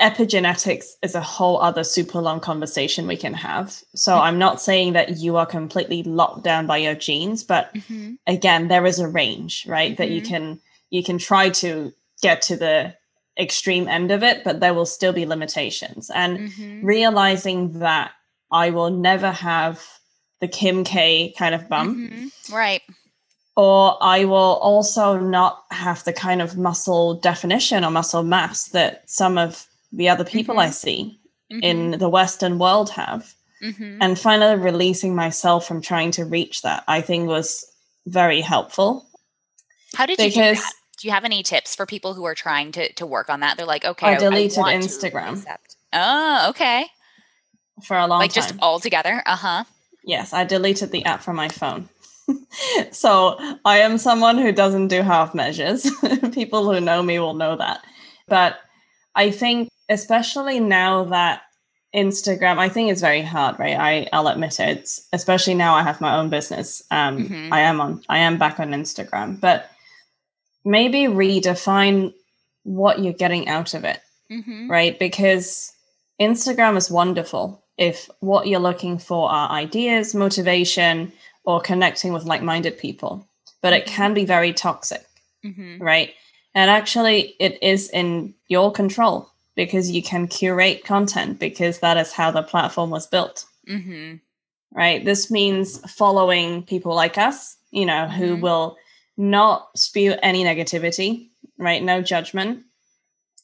[0.00, 3.82] epigenetics is a whole other super long conversation we can have.
[3.94, 8.18] So I'm not saying that you are completely locked down by your genes, but Mhm.
[8.26, 9.96] again, there is a range, right?
[9.96, 10.26] That you Mhm.
[10.28, 12.94] can you can try to get to the
[13.38, 16.10] extreme end of it, but there will still be limitations.
[16.10, 16.80] And Mhm.
[16.82, 18.12] realizing that
[18.52, 19.82] I will never have
[20.40, 22.54] the Kim K kind of bum Mhm.
[22.54, 22.82] Right.
[23.56, 29.02] or I will also not have the kind of muscle definition or muscle mass that
[29.10, 31.18] some of the other people I see
[31.50, 33.34] in the Western world have.
[33.62, 33.98] Mhm.
[34.00, 37.64] And finally, releasing myself from trying to reach that, I think was
[38.06, 39.06] very helpful
[39.94, 40.72] How did you do that?
[40.98, 43.56] Do you have any tips for people who are trying to to work on that?
[43.56, 45.44] They're like, okay, I deleted want Instagram.
[45.92, 46.86] Oh, okay.
[47.84, 48.18] for a long time.
[48.20, 48.42] Like time.
[48.42, 49.22] just all together.
[49.26, 49.64] Uh huh.
[50.04, 51.88] Yes, I deleted the app from my phone.
[52.92, 55.88] so I am someone who doesn't do half measures.
[56.32, 57.80] People who know me will know that.
[58.28, 58.58] But
[59.14, 61.42] I think, especially now that
[61.94, 63.76] Instagram, I think it's very hard, right?
[63.78, 64.78] I, I'll admit it.
[64.78, 66.82] It's, especially now I have my own business.
[66.90, 67.52] Um, Mhm.
[67.52, 69.70] I am on, I am back on Instagram, but
[70.64, 72.12] maybe redefine
[72.64, 74.68] what you're getting out of it Mm-hmm.
[74.68, 74.98] right?
[74.98, 75.72] Because
[76.20, 81.12] Instagram is wonderful if what you're looking for are ideas, motivation,
[81.44, 83.24] or connecting with like minded people.
[83.62, 83.90] But it Mhm.
[83.90, 85.04] can be very toxic,
[85.44, 85.80] Mm-hmm.
[85.80, 86.12] right?
[86.56, 92.12] And actually, it is in your control because you can curate content because that is
[92.12, 94.16] how the platform was built, Mm-hmm.
[94.72, 95.04] right?
[95.04, 98.40] This means following people like us, you know, who Mhm.
[98.40, 98.76] will
[99.16, 101.82] not spew any negativity, right?
[101.82, 102.64] No judgment.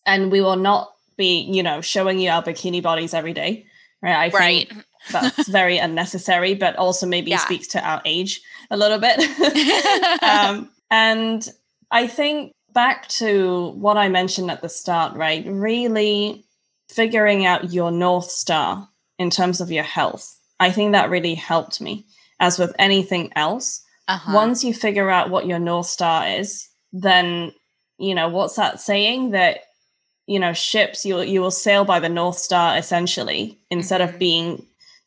[0.07, 3.67] And we will not be, you know, showing you our bikini bodies every day,
[4.03, 4.17] right?
[4.17, 4.69] I Right.
[4.69, 7.39] think that's very unnecessary, but also maybe Yeah.
[7.39, 9.19] speaks to our age a little bit.
[10.23, 11.49] um, and
[11.91, 15.45] I think back to what I mentioned at the start, right?
[15.47, 16.45] Really
[16.89, 20.39] figuring out your North Star in terms of your health.
[20.61, 22.05] I think that really helped me.
[22.41, 24.33] As with anything else, uh-huh.
[24.35, 27.53] once you figure out what your North Star is, then,
[27.99, 29.61] you know, what's that saying that
[30.29, 34.09] you know, ships, you you will sail by the North Star essentially instead Mhm.
[34.09, 34.67] of being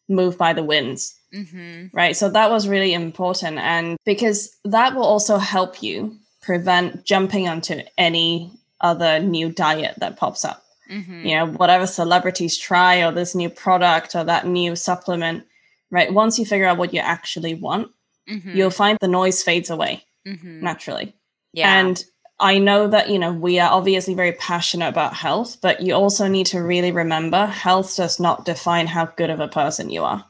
[0.09, 1.15] moved by the winds.
[1.33, 1.95] Mm-hmm.
[1.95, 2.15] Right.
[2.17, 3.57] So that was really important.
[3.57, 10.17] And because that will also help you prevent jumping onto any other new diet that
[10.17, 10.63] pops up.
[10.89, 11.25] Mm-hmm.
[11.25, 15.45] You know, whatever celebrities try or this new product or that new supplement,
[15.89, 16.13] right?
[16.13, 17.91] Once you figure out what you actually want,
[18.27, 18.57] Mm-hmm.
[18.57, 20.63] you'll find the noise fades away mm-hmm.
[20.63, 21.13] naturally.
[21.53, 21.79] Yeah.
[21.79, 22.03] And
[22.39, 26.27] I know that, you know, we are obviously very passionate about health, but you also
[26.27, 30.25] need to really remember health does not define how good of a person you are.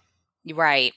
[0.53, 0.93] Right.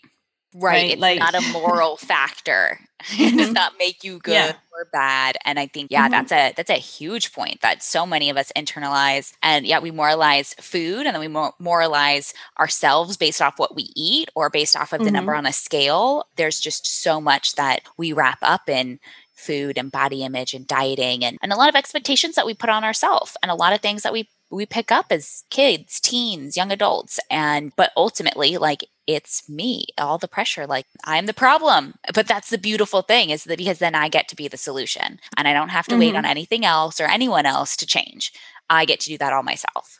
[0.55, 0.73] Right.
[0.73, 2.81] Right, It's like- not a moral factor.
[3.19, 3.55] it does Mhm.
[3.55, 4.53] not make you good Yeah.
[4.73, 5.37] or bad.
[5.45, 6.11] And I think, yeah, Mhm.
[6.11, 9.35] that's a that's a huge point that so many of us internalize.
[9.43, 13.93] And yeah, we moralize food and then we mor- moralize ourselves based off what we
[13.95, 15.39] eat or based off of the number Mm-hmm.
[15.39, 16.25] on a scale.
[16.37, 18.99] There's just so much that we wrap up in
[19.35, 22.69] food and body image and dieting and, and a lot of expectations that we put
[22.71, 26.57] on ourselves and a lot of things that we we pick up as kids, teens,
[26.57, 27.21] young adults.
[27.31, 31.95] And but ultimately, like it's me, all the pressure, like I'm the problem.
[32.15, 35.19] But that's the beautiful thing is that because then I get to be the solution
[35.37, 36.19] and I don't have to wait Mhm.
[36.19, 38.33] on anything else or anyone else to change.
[38.71, 39.99] I get to do that all myself.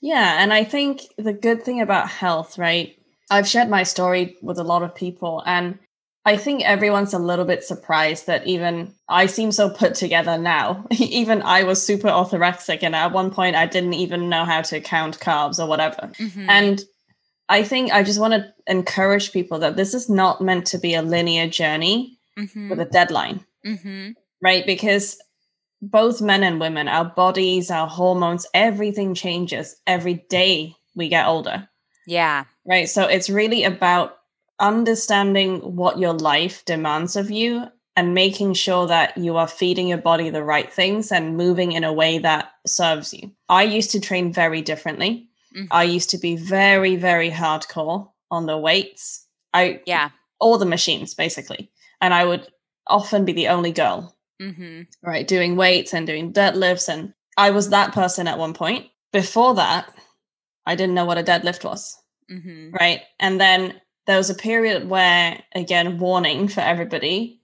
[0.00, 0.36] Yeah.
[0.42, 2.96] And I think the good thing about health, right?
[3.30, 5.78] I've shared my story with a lot of people, and
[6.24, 10.84] I think everyone's a little bit surprised that even I seem so put together now.
[10.98, 14.80] even I was super orthorexic, and at one point I didn't even know how to
[14.80, 16.10] count carbs or whatever.
[16.18, 16.46] Mhm.
[16.48, 16.84] And
[17.50, 20.94] I think I just want to encourage people that this is not meant to be
[20.94, 22.70] a linear journey Mhm.
[22.70, 24.14] with a deadline, Mhm.
[24.40, 24.64] right?
[24.64, 25.18] Because
[25.82, 31.68] both men and women, our bodies, our hormones, everything changes every day we get older,
[32.06, 32.44] Yeah.
[32.64, 32.88] right?
[32.88, 34.16] So it's really about
[34.60, 37.64] understanding what your life demands of you
[37.96, 41.82] and making sure that you are feeding your body the right things and moving in
[41.82, 43.32] a way that serves you.
[43.48, 45.29] I used to train very differently.
[45.56, 45.68] Mhm.
[45.70, 49.26] I used to be very, very hardcore on the weights.
[49.52, 50.10] I Yeah.
[50.38, 51.70] all the machines basically.
[52.00, 52.46] And I would
[52.86, 54.86] often be the only girl, Mhm.
[55.02, 56.88] right, doing weights and doing deadlifts.
[56.88, 58.86] And I was that person at one point.
[59.12, 59.92] Before that,
[60.66, 61.96] I didn't know what a deadlift was,
[62.30, 62.72] Mhm.
[62.72, 63.02] right?
[63.18, 67.40] And then there was a period where, again, warning for everybody,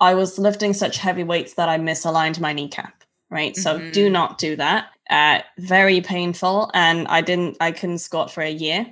[0.00, 3.56] I was lifting such heavy weights that I misaligned my kneecap, right?
[3.56, 4.12] So do Mhm.
[4.12, 4.88] not do that.
[5.08, 6.70] Uh, very painful.
[6.74, 8.86] And I didn't, I couldn't squat for a year.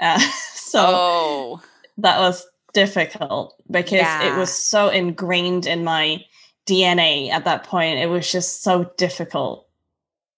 [0.00, 0.18] Uh,
[0.54, 1.62] so oh.
[1.98, 6.22] that was difficult because it was so ingrained in my
[6.66, 7.98] DNA at that point.
[7.98, 9.66] It was just so difficult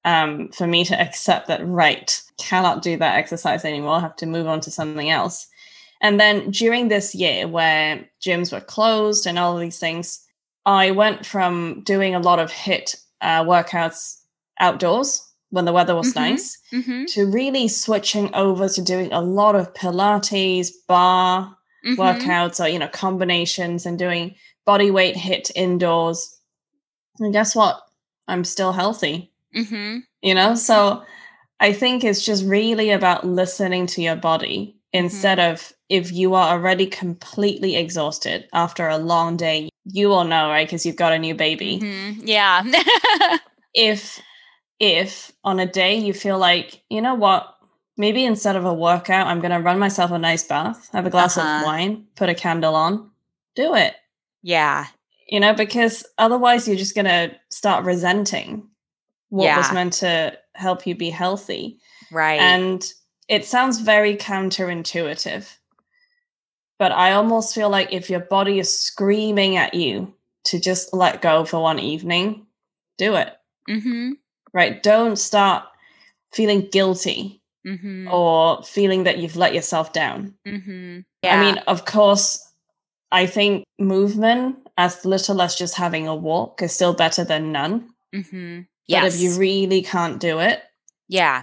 [0.04, 4.46] um, for me to accept that, right, cannot do that exercise anymore, have to move
[4.46, 5.48] on to something else.
[6.00, 10.24] And then during this year where gyms were closed and all of these things,
[10.64, 14.17] I went from doing a lot of HIIT uh, workouts
[14.60, 16.16] outdoors when the weather was Mhm.
[16.16, 17.06] nice Mhm.
[17.14, 21.96] to really switching over to doing a lot of Pilates, barre, Mhm.
[21.96, 24.34] workouts or you know combinations and doing
[24.66, 26.36] body weight HIIT indoors
[27.20, 27.80] and guess what
[28.26, 30.02] i'm still healthy Mhm.
[30.22, 31.02] you know so
[31.60, 36.48] i think it's just really about listening to your body instead of if you are
[36.54, 41.18] already completely exhausted after a long day you will know right because you've got a
[41.18, 42.20] new baby Mhm.
[42.24, 42.62] Yeah.
[43.74, 44.20] if
[44.80, 47.54] if on a day you feel like you know what
[47.96, 51.10] maybe instead of a workout i'm going to run myself a nice bath have a
[51.10, 51.58] glass Uh-huh.
[51.60, 53.10] of wine put a candle on
[53.56, 53.94] do it
[54.42, 54.86] yeah.
[55.28, 58.68] you know because otherwise you're just going to start resenting
[59.30, 61.78] what was meant to help you be healthy
[62.12, 62.40] Right.
[62.40, 62.82] and
[63.28, 65.44] it sounds very counterintuitive
[66.78, 70.14] but i almost feel like if your body is screaming at you
[70.44, 72.46] to just let go for one evening
[72.96, 73.34] do it
[73.68, 74.12] mhm.
[74.52, 74.82] Right?
[74.82, 75.64] Don't start
[76.32, 78.10] feeling guilty Mhm.
[78.12, 80.34] or feeling that you've let yourself down.
[80.46, 81.04] Mhm.
[81.24, 82.44] I mean, of course,
[83.10, 87.88] I think movement as little as just having a walk is still better than none.
[88.14, 88.66] Mhm.
[88.88, 90.62] But if you really can't do it,
[91.08, 91.42] yeah.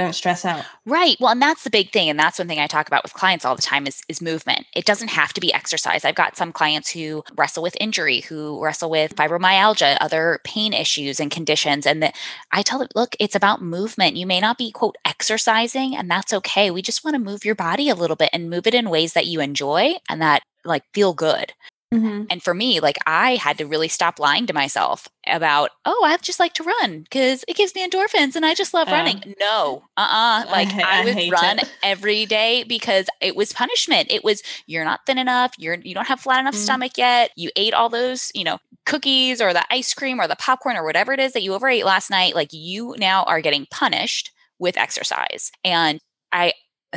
[0.00, 0.64] Don't stress out.
[0.86, 1.16] Right.
[1.20, 2.08] Well, and that's the big thing.
[2.08, 4.66] And that's one thing I talk about with clients all the time is, is movement.
[4.74, 6.04] It doesn't have to be exercise.
[6.04, 11.20] I've got some clients who wrestle with injury, who wrestle with fibromyalgia, other pain issues
[11.20, 11.86] and conditions.
[11.86, 12.16] And that
[12.52, 14.16] I tell them, look, it's about movement.
[14.16, 16.70] You may not be, quote, exercising, and that's okay.
[16.70, 19.12] We just want to move your body a little bit and move it in ways
[19.14, 21.52] that you enjoy and that like feel good.
[21.92, 22.26] Mm-hmm.
[22.30, 26.16] And for me, like I had to really stop lying to myself about, oh, I
[26.18, 29.34] just like to run because it gives me endorphins and I just love uh, running.
[29.40, 30.44] No, uh uh-uh.
[30.46, 31.72] uh Like I, I would run it.
[31.82, 34.10] every day because it was punishment.
[34.10, 35.52] It was, you're not thin enough.
[35.58, 36.62] You're, you don't have flat enough mm-hmm.
[36.62, 37.32] stomach yet.
[37.34, 40.84] You ate all those, you know, cookies or the ice cream or the popcorn or
[40.84, 42.36] whatever it is that you overate last night.
[42.36, 44.30] Like you now are getting punished
[44.60, 45.50] with exercise.
[45.64, 45.98] And
[46.30, 46.52] I,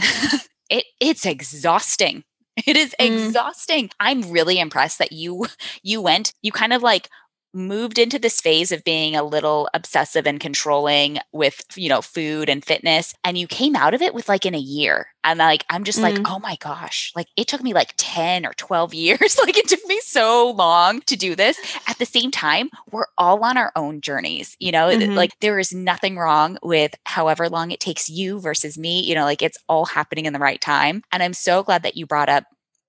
[0.69, 2.23] it, it's exhausting
[2.65, 3.27] It is mm.
[3.27, 3.89] exhausting.
[3.99, 5.47] I'm really impressed that you
[5.83, 7.09] you went, you kind of like
[7.53, 12.49] moved into this phase of being a little obsessive and controlling with you know food
[12.49, 15.07] and fitness and you came out of it with like in a year.
[15.23, 16.03] And like i'm just mm.
[16.03, 17.11] like oh my gosh.
[17.15, 19.37] Like it took me like 10 or 12 years.
[19.43, 21.59] Like it took me so long to do this.
[21.87, 24.87] At the same time we're all on our own journeys you know?
[24.87, 25.13] Mm-hmm.
[25.13, 29.25] like there is nothing wrong with however long it takes you versus me you know?
[29.25, 31.03] Like it's all happening in the right time.
[31.11, 32.45] And i'm so glad that you brought up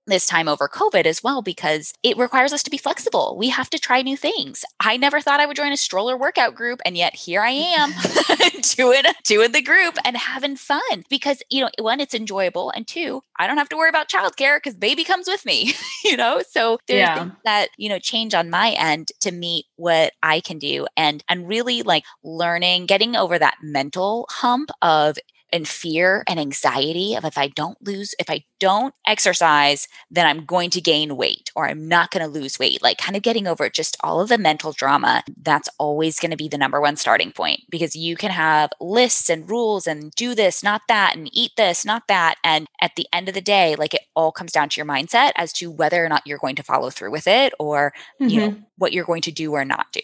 [0.07, 3.37] this time over COVID as well, because it requires us to be flexible.
[3.39, 4.65] We have to try new things.
[4.81, 7.93] I never thought I would join a stroller workout group, and yet here I am
[8.77, 12.71] doing, doing the group and having fun because, you know, one, it's enjoyable.
[12.71, 15.75] And two, I don't have to worry about childcare because baby comes with me,
[16.05, 16.43] you know?
[16.49, 17.31] So there's yeah.
[17.45, 21.49] that, you know, change on my end to meet what I can do and, and
[21.49, 25.17] really like learning, getting over that mental hump of
[25.55, 30.45] and fear and anxiety of if I don't lose, if I don't exercise, then I'm
[30.45, 32.83] going to gain weight or I'm not going to lose weight.
[32.83, 35.23] Like kind of getting over just all of the mental drama.
[35.41, 39.31] That's always going to be the number one starting point because you can have lists
[39.31, 42.35] and rules and do this, not that, and eat this, not that.
[42.43, 45.31] And at the end of the day, like it all comes down to your mindset
[45.37, 48.29] as to whether or not you're going to follow through with it or, mm-hmm.
[48.29, 48.63] you know, mm-hmm.
[48.77, 50.01] what you're going to do or not do.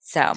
[0.00, 0.34] So,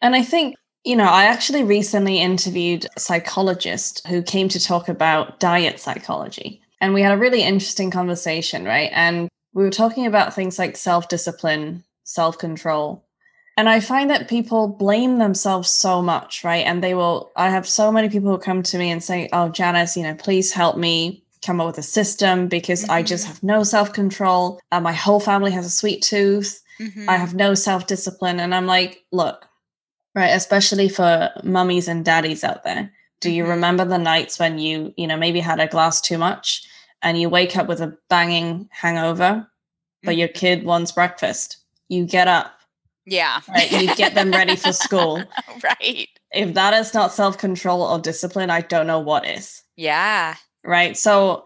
[0.00, 0.54] and I think
[0.86, 6.62] you know, I actually recently interviewed a psychologist who came to talk about diet psychology.
[6.80, 8.90] And we had a really interesting conversation, right?
[8.94, 13.04] And we were talking about things like self discipline, self control.
[13.56, 16.64] And I find that people blame themselves so much, right?
[16.64, 19.48] And they will, I have so many people who come to me and say, Oh,
[19.48, 22.92] Janice, you know, please help me come up with a system because mm-hmm.
[22.92, 23.32] I just mm-hmm.
[23.32, 24.60] have no self control.
[24.70, 26.62] Uh, my whole family has a sweet tooth.
[26.78, 27.10] Mm-hmm.
[27.10, 28.38] I have no self discipline.
[28.38, 29.48] And I'm like, Look,
[30.16, 32.90] Right, especially for mummies and daddies out there.
[33.20, 33.50] Do you mm-hmm.
[33.50, 36.66] remember the nights when you, you know, maybe had a glass too much
[37.02, 39.46] and you wake up with a banging hangover,
[40.02, 40.18] but mm-hmm.
[40.18, 41.58] your kid wants breakfast?
[41.90, 42.50] You get up.
[43.04, 43.40] Yeah.
[43.46, 43.70] Right.
[43.70, 45.22] You get them ready for school.
[45.62, 46.08] right.
[46.32, 49.62] If that is not self control or discipline, I don't know what is.
[49.76, 50.34] Yeah.
[50.64, 50.96] Right.
[50.96, 51.44] So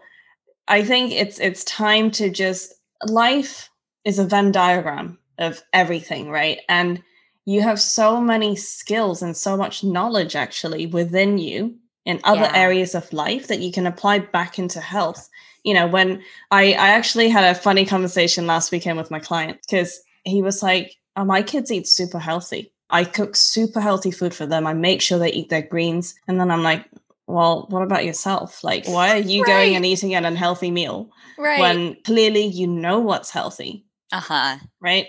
[0.69, 2.73] I think it's it's time to just
[3.05, 3.69] life
[4.05, 6.61] is a Venn diagram of everything, right?
[6.69, 7.03] And
[7.45, 11.75] you have so many skills and so much knowledge actually within you
[12.05, 12.55] in other yeah.
[12.55, 15.29] areas of life that you can apply back into health.
[15.63, 19.59] You know when i i actually had a funny conversation last weekend with my client
[19.61, 22.73] because he was like oh, my kids eat super healthy.
[22.89, 24.65] I cook super healthy food for them.
[24.65, 26.15] I make sure they eat their greens.
[26.27, 26.85] And then i'm like
[27.27, 28.63] well what about yourself?
[28.63, 29.47] Like why are you right.
[29.47, 31.59] going and eating an unhealthy meal right.
[31.59, 33.85] when clearly you know what's healthy?
[34.11, 34.57] Uh-huh.
[34.81, 35.07] Right?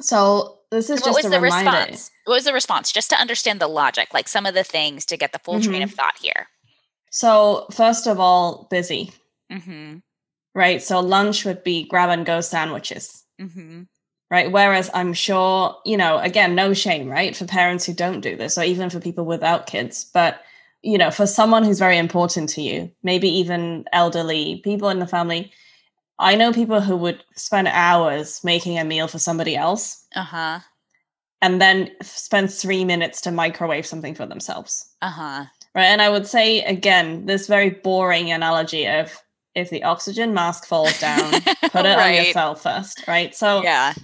[0.00, 1.70] So this is what was the reminder.
[1.70, 2.10] response?
[2.24, 2.92] What was the response?
[2.92, 5.70] Just to understand the logic, like some of the things to get the full mm-hmm.
[5.70, 6.48] train of thought here.
[7.10, 9.12] So first of all, busy.
[9.52, 9.98] Mm-hmm.
[10.54, 10.82] Right.
[10.82, 13.24] So lunch would be grab and go sandwiches.
[13.40, 13.82] Mm-hmm.
[14.30, 14.50] Right.
[14.50, 18.58] Whereas I'm sure, you know, again, no shame, right, for parents who don't do this,
[18.58, 20.10] or even for people without kids.
[20.12, 20.40] But
[20.82, 25.06] you know, for someone who's very important to you, maybe even elderly people in the
[25.06, 25.50] family,
[26.18, 30.06] I know people who would spend hours making a meal for somebody else.
[30.14, 30.58] Uh huh.
[31.42, 34.88] And then spend three minutes to microwave something for themselves.
[35.02, 35.44] Uh huh.
[35.74, 35.84] Right.
[35.84, 39.20] And I would say, again, this very boring analogy of
[39.54, 42.18] if the oxygen mask falls down, put it right.
[42.18, 43.06] on yourself first.
[43.06, 43.34] Right.
[43.34, 43.94] So, yeah.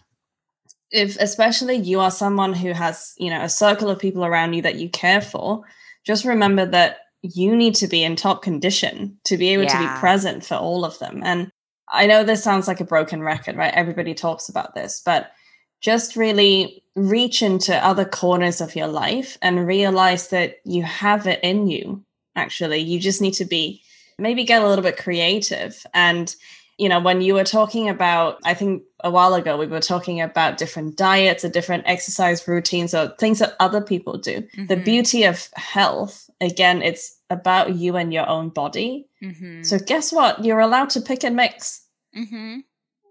[0.93, 4.63] If especially you are someone who has, you know, a circle of people around you
[4.63, 5.63] that you care for,
[6.05, 9.73] just remember that you need to be in top condition to be able yeah.
[9.73, 11.23] to be present for all of them.
[11.25, 11.53] And
[11.93, 13.74] I know this sounds like a broken record, right?
[13.74, 15.32] Everybody talks about this, but
[15.80, 21.41] just really reach into other corners of your life and realize that you have it
[21.43, 22.05] in you.
[22.36, 23.82] Actually, you just need to be
[24.18, 25.84] maybe get a little bit creative.
[25.95, 26.34] And,
[26.78, 30.20] you know, when you were talking about, I think a while ago, we were talking
[30.20, 34.43] about different diets or different exercise routines or things that other people do.
[34.43, 34.66] Mm-hmm.
[34.66, 39.07] The beauty of health, again, it's about you and your own body.
[39.22, 39.62] Mm-hmm.
[39.62, 40.45] So guess what?
[40.45, 41.84] You're allowed to pick and mix.
[42.16, 42.59] Mm-hmm.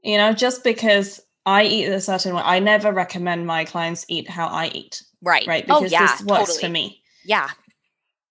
[0.04, 4.30] You know, just because I eat a certain way, I never recommend my clients eat
[4.30, 5.04] how I eat.
[5.22, 5.46] Right.
[5.48, 5.66] Right.
[5.70, 6.62] Oh, because oh, yeah, this works totally.
[6.62, 7.02] for me.
[7.26, 7.50] Yeah.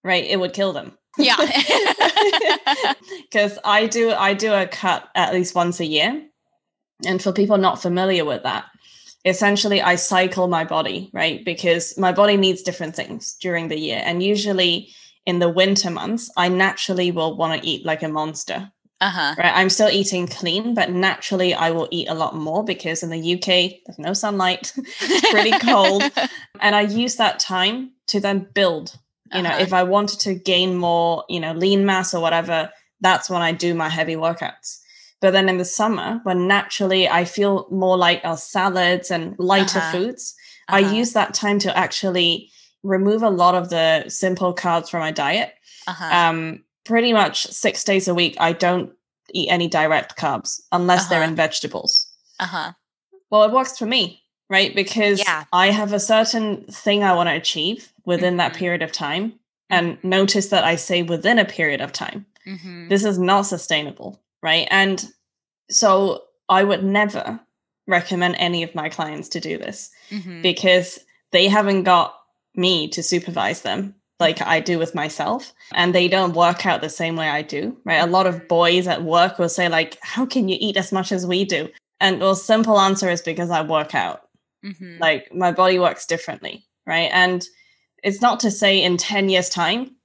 [0.03, 0.25] Right.
[0.25, 0.97] It would kill them.
[1.17, 1.35] Yeah.
[3.31, 6.25] Because I do I do a cut at least once a year.
[7.05, 8.65] And for people not familiar with that,
[9.25, 11.43] essentially I cycle my body, right?
[11.43, 14.01] Because my body needs different things during the year.
[14.03, 14.89] And usually
[15.25, 18.71] in the winter months, I naturally will want to eat like a monster.
[19.01, 19.35] Uh-huh.
[19.37, 19.53] Right.
[19.55, 23.33] I'm still eating clean, but naturally I will eat a lot more because in the
[23.35, 24.73] UK there's no sunlight.
[24.77, 26.03] it's pretty cold.
[26.61, 28.97] and I use that time to then build.
[29.33, 29.61] You know, Uh-huh.
[29.61, 33.51] if I wanted to gain more, you know, lean mass or whatever, that's when I
[33.53, 34.79] do my heavy workouts.
[35.21, 39.79] But then in the summer, when naturally I feel more like our salads and lighter
[39.79, 39.91] Uh-huh.
[39.91, 40.33] foods,
[40.69, 40.77] Uh-huh.
[40.77, 42.49] I use that time to actually
[42.83, 45.53] remove a lot of the simple carbs from my diet.
[45.87, 46.05] Uh-huh.
[46.15, 48.91] Um, pretty much six days a week, I don't
[49.33, 51.29] eat any direct carbs unless they're Uh-huh.
[51.29, 52.07] in vegetables.
[52.39, 52.71] uh-huh.
[53.31, 54.73] Well, it works for me, right?
[54.73, 55.43] Because Yeah.
[55.51, 58.57] I have a certain thing I want to achieve within that Mhm.
[58.57, 59.33] period of time.
[59.69, 62.25] And notice that I say within a period of time.
[62.47, 62.87] Mhm.
[62.89, 64.67] This is not sustainable, right?
[64.71, 65.05] And
[65.69, 67.39] so I would never
[67.87, 70.41] recommend any of my clients to do this Mhm.
[70.43, 70.99] because
[71.31, 72.15] they haven't got
[72.55, 76.89] me to supervise them like I do with myself and they don't work out the
[76.89, 80.25] same way I do right a lot of boys at work will say like how
[80.25, 81.69] can you eat as much as we do
[82.01, 84.27] and well simple answer is because I work out
[84.65, 84.99] Mhm.
[84.99, 87.45] like my body works differently right and
[88.03, 89.95] it's not to say in 10 years time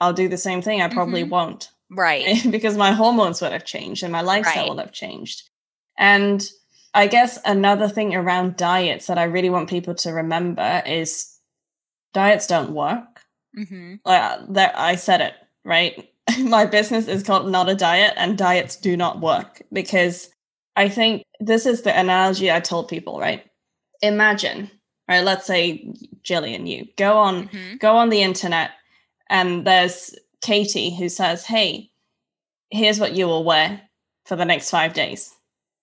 [0.00, 1.30] I'll do the same thing I probably Mhm.
[1.30, 2.38] won't right.
[2.50, 4.70] because my hormones would have changed and my lifestyle Right.
[4.70, 5.48] will have changed.
[5.98, 6.46] And
[6.94, 11.38] I guess another thing around diets that I really want people to remember is
[12.12, 13.22] diets don't work.
[13.54, 15.34] hmm Like that, I said it
[15.64, 16.08] right.
[16.40, 20.30] my business is called Not a Diet, and diets do not work because
[20.76, 23.18] I think this is the analogy I told people.
[23.18, 23.44] Right?
[24.02, 24.70] Imagine,
[25.08, 25.24] right?
[25.24, 28.70] Let's say Jillian, you go on hmm go on the internet
[29.30, 31.90] and there's Katie who says, Hey,
[32.70, 33.80] here's what you will wear
[34.26, 35.34] for the next five days.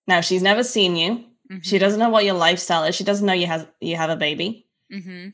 [0.06, 1.24] Now she's never seen you.
[1.62, 2.94] She doesn't know what your lifestyle is.
[2.96, 4.66] She doesn't know you have you have a baby.
[4.90, 5.28] hmm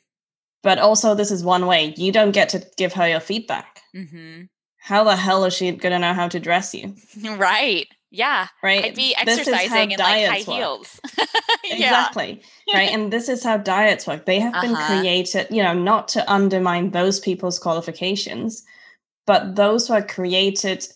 [0.62, 1.94] But also this is one way.
[1.96, 3.80] You don't get to give her your feedback.
[3.94, 4.42] hmm
[4.78, 6.94] How the hell is she gonna know how to dress you?
[7.38, 7.86] Right.
[8.10, 8.48] Yeah.
[8.62, 8.84] Right?
[8.84, 10.58] I'd be This is how exercising in like high work.
[10.58, 11.00] heels.
[11.64, 12.42] Exactly.
[12.72, 12.90] right.
[12.92, 14.26] And this is how diets work.
[14.26, 14.86] They have been Uh-huh.
[14.86, 18.64] created, you know, not to undermine those people's qualifications,
[19.26, 20.86] but those were created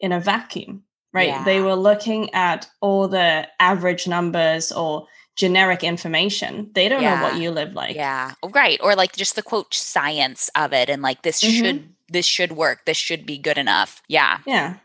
[0.00, 0.82] in a vacuum,
[1.12, 1.44] right?
[1.44, 5.06] They were looking at all the average numbers or
[5.36, 6.70] generic information.
[6.74, 7.94] They don't know what you live like.
[7.96, 8.32] Yeah.
[8.42, 8.80] Right.
[8.82, 11.58] Or like just the quote science of it and like this Mhm.
[11.58, 12.84] should this should work.
[12.86, 14.00] This should be good enough.
[14.08, 14.38] Yeah.
[14.46, 14.76] Yeah.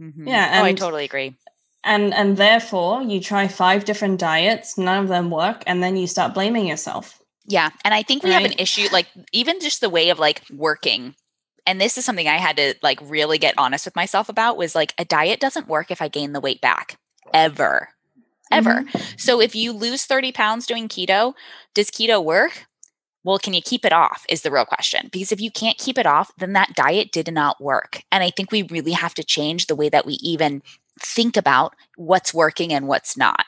[0.00, 0.26] Mhm.
[0.26, 1.36] Yeah, oh, I totally agree.
[1.84, 6.06] And and therefore you try five different diets, none of them work, and then you
[6.06, 7.22] start blaming yourself.
[7.46, 7.70] Yeah.
[7.84, 11.14] And I think we have an issue, like even just the way of like working.
[11.68, 14.74] And this is something I had to like really get honest with myself about was
[14.74, 16.98] like a diet doesn't work if I gain the weight back
[17.34, 17.90] ever.
[18.50, 18.84] Ever.
[18.84, 18.98] Mm-hmm.
[19.18, 21.34] So if you lose 30 pounds doing keto,
[21.74, 22.64] does keto work?
[23.22, 24.24] Well, can you keep it off?
[24.30, 25.10] Is the real question.
[25.12, 28.02] Because if you can't keep it off, then that diet did not work.
[28.10, 30.62] And I think we really have to change the way that we even
[30.98, 33.44] think about what's working and what's not.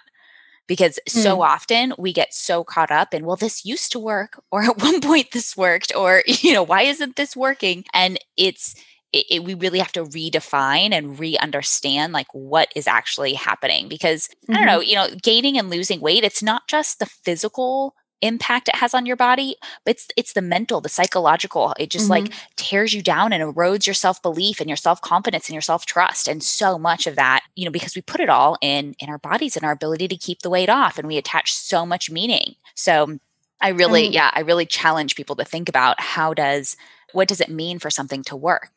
[0.70, 4.62] Because so often we get so caught up in, well, this used to work, or
[4.62, 7.84] at one point this worked, or, you know, why isn't this working?
[7.92, 8.74] And it's,
[9.12, 14.28] it, it- we really have to redefine and re-understand like what is actually happening because
[14.52, 14.66] i don't Mhm.
[14.66, 18.92] know you know gaining and losing weight it's not just the physical impact it has
[18.94, 21.74] on your body but it's it's the mental the psychological.
[21.78, 25.62] It just like tears you down and erodes your self-belief and your self-confidence and your
[25.62, 29.08] self-trust and so much of that you know because we put it all in in
[29.08, 32.10] our bodies and our ability to keep the weight off and we attach so much
[32.10, 32.54] meaning.
[32.74, 33.18] So
[33.62, 36.76] i really Um, yeah i really challenge people to think about how does
[37.12, 38.68] what does it mean for something to work?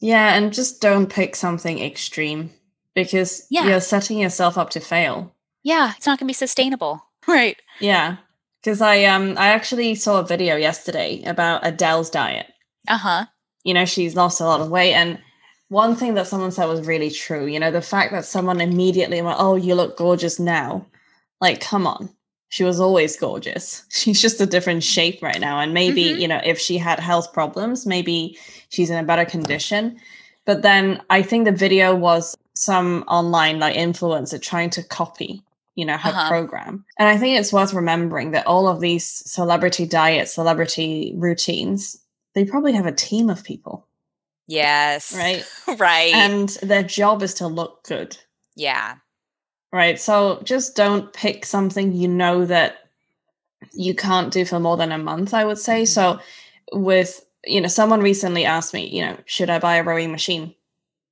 [0.00, 2.50] Yeah, and just don't pick something extreme
[2.94, 3.66] because Yeah.
[3.66, 5.34] you're setting yourself up to fail.
[5.62, 7.04] yeah it's not going to be sustainable.
[7.28, 7.56] Right.
[7.78, 8.16] Yeah.
[8.62, 12.46] Because I um I actually saw a video yesterday about Adele's diet.
[12.88, 13.26] uh-huh
[13.64, 14.94] You know, she's lost a lot of weight.
[14.94, 15.18] And
[15.68, 17.46] one thing that someone said was really true.
[17.46, 20.86] You know, the fact that someone immediately went, Oh, you look gorgeous now.
[21.40, 22.10] Like, come on.
[22.50, 23.84] She was always gorgeous.
[23.90, 25.60] She's just a different shape right now.
[25.60, 26.20] And maybe, Mhm.
[26.20, 28.38] you know, if she had health problems, maybe
[28.70, 30.00] she's in a better condition.
[30.46, 35.42] But then I think the video was some online like influencer trying to copy,
[35.78, 36.28] you know, her Uh-huh.
[36.28, 36.84] program.
[36.98, 41.96] And I think it's worth remembering that all of these celebrity diets, celebrity routines,
[42.34, 43.86] they probably have a team of people,
[44.48, 45.44] yes right?
[45.78, 48.16] right And their job is to look good.
[48.56, 48.96] yeah
[49.70, 50.00] Right.
[50.00, 52.78] So just don't pick something you know that
[53.72, 55.84] you can't do for more than a month, I would say.
[55.84, 56.18] So
[56.72, 60.54] with, you know, someone recently asked me, you know, should I buy a rowing machine?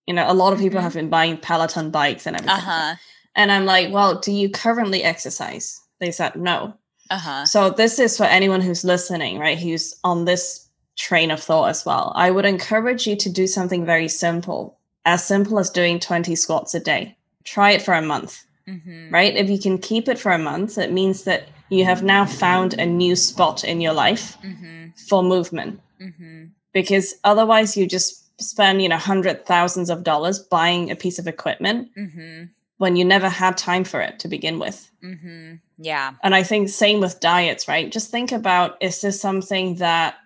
[0.06, 0.84] You know, a lot of people Mhm.
[0.84, 2.58] have been buying Peloton bikes and everything.
[2.58, 2.96] uh-huh
[3.36, 5.80] And I'm like, well, do you currently exercise?
[6.00, 6.74] They said no.
[7.10, 7.44] Uh-huh.
[7.46, 9.58] So this is for anyone who's listening, right?
[9.58, 12.12] Who's on this train of thought as well.
[12.16, 16.74] I would encourage you to do something very simple, as simple as doing 20 squats
[16.74, 17.16] a day.
[17.44, 19.14] Try it for a month, Mm-hmm.
[19.14, 19.36] right?
[19.36, 22.74] If you can keep it for a month, it means that you have now found
[22.74, 24.88] a new spot in your life Mm-hmm.
[25.08, 25.80] for movement.
[26.02, 26.46] Mm-hmm.
[26.72, 31.28] Because otherwise, you just spend, you know, hundred thousands of dollars buying a piece of
[31.28, 32.44] equipment Mm-hmm.
[32.78, 34.90] When you never had time for it to begin with.
[35.02, 35.54] Mm-hmm.
[35.78, 36.12] Yeah.
[36.22, 37.90] And I think same with diets, right?
[37.90, 40.16] Just think about is this something that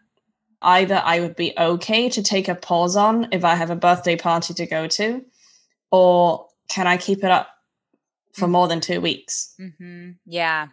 [0.62, 4.16] either I would be okay to take a pause on if I have a birthday
[4.16, 5.24] party to go to,
[5.90, 7.48] or can I keep it up
[8.32, 9.54] for more than two weeks?
[9.60, 10.10] Mm-hmm.
[10.26, 10.68] Yeah.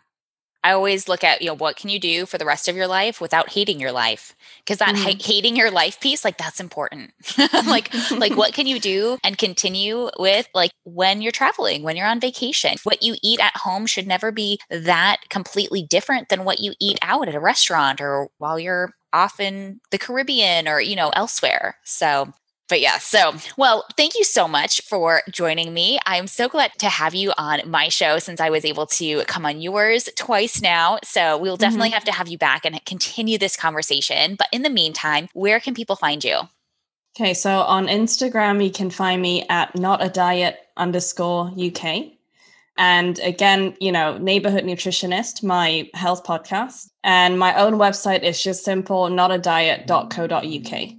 [0.63, 2.87] I always look at, you know, what can you do for the rest of your
[2.87, 4.35] life without hating your life?
[4.59, 4.97] Because that Mhm.
[4.97, 7.11] ha- hating your life piece, like that's important.
[7.65, 12.07] like, like what can you do and continue with, like when you're traveling, when you're
[12.07, 12.75] on vacation?
[12.83, 16.97] What you eat at home should never be that completely different than what you eat
[17.01, 21.77] out at a restaurant or while you're off in the Caribbean or, you know, elsewhere.
[21.85, 22.33] So
[22.67, 25.99] but yeah, so well, thank you so much for joining me.
[26.05, 29.45] I'm so glad to have you on my show since I was able to come
[29.45, 30.99] on yours twice now.
[31.03, 31.61] So we'll mm-hmm.
[31.61, 34.35] definitely have to have you back and continue this conversation.
[34.35, 36.41] But in the meantime, where can people find you?
[37.19, 42.11] Okay, so on Instagram, you can find me at not a diet underscore UK.
[42.77, 46.89] And again, you know, neighborhood nutritionist, my health podcast.
[47.03, 50.96] And my own website is just simple, notadiet.co.uk.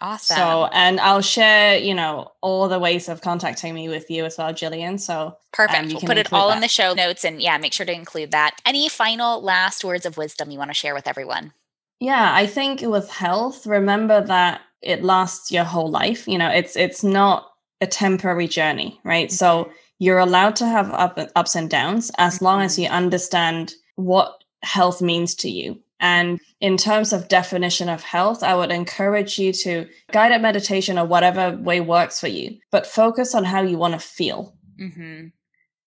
[0.00, 0.36] Awesome.
[0.36, 4.38] So, and I'll share, you know, all the ways of contacting me with you as
[4.38, 4.98] well, Jillian.
[4.98, 5.78] So, Perfect.
[5.78, 8.30] um, we'll put it all in the show notes and yeah, make sure to include
[8.30, 8.56] that.
[8.64, 11.52] Any final last words of wisdom you want to share with everyone?
[12.00, 16.26] yeah, I think with health, remember that it lasts your whole life.
[16.26, 19.30] You know, it's it's not a temporary journey, right?
[19.30, 24.42] So you're allowed to have up, ups and downs as long as you understand what
[24.62, 25.78] health means to you.
[26.00, 31.04] And in terms of definition of health, I would encourage you to guided meditation or
[31.06, 35.26] whatever way works for you, but focus on how you want to feel, Mm-hmm.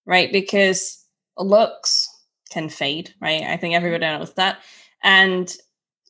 [0.05, 0.31] right?
[0.31, 1.03] Because
[1.37, 2.07] looks
[2.51, 3.41] can fade, right?
[3.41, 4.59] I think everybody knows that.
[5.01, 5.51] And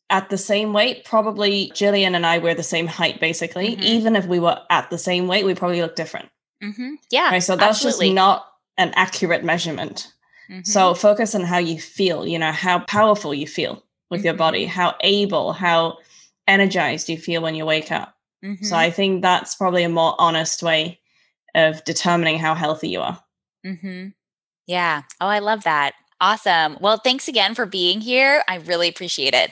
[0.10, 3.78] at the same weight, probably Jillian and I were the same height, basically.
[3.78, 3.82] Mhm.
[3.84, 6.28] Even if we were at the same weight, we probably look different.
[6.62, 6.96] Mm-hmm.
[7.10, 7.30] Yeah.
[7.30, 7.40] Right.
[7.40, 8.08] So that's absolutely.
[8.10, 8.46] just not
[8.78, 10.10] an accurate measurement.
[10.66, 13.82] So focus on how you feel, you know, how powerful you feel
[14.14, 15.98] with your body, how able, how
[16.48, 18.16] energized do you feel when you wake up.
[18.44, 18.66] Mhm.
[18.66, 21.00] So I think that's probably a more honest way
[21.56, 23.24] of determining how healthy you are.
[23.66, 24.10] Mm-hmm.
[24.68, 25.04] Yeah.
[25.22, 25.94] Oh, I love that.
[26.20, 26.78] Awesome.
[26.80, 28.44] Well, thanks again for being here.
[28.48, 29.52] I really appreciate it.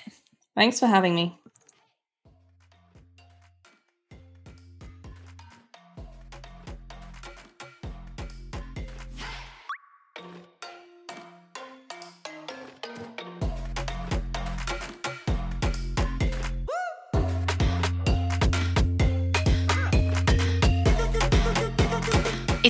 [0.56, 1.38] Thanks for having me.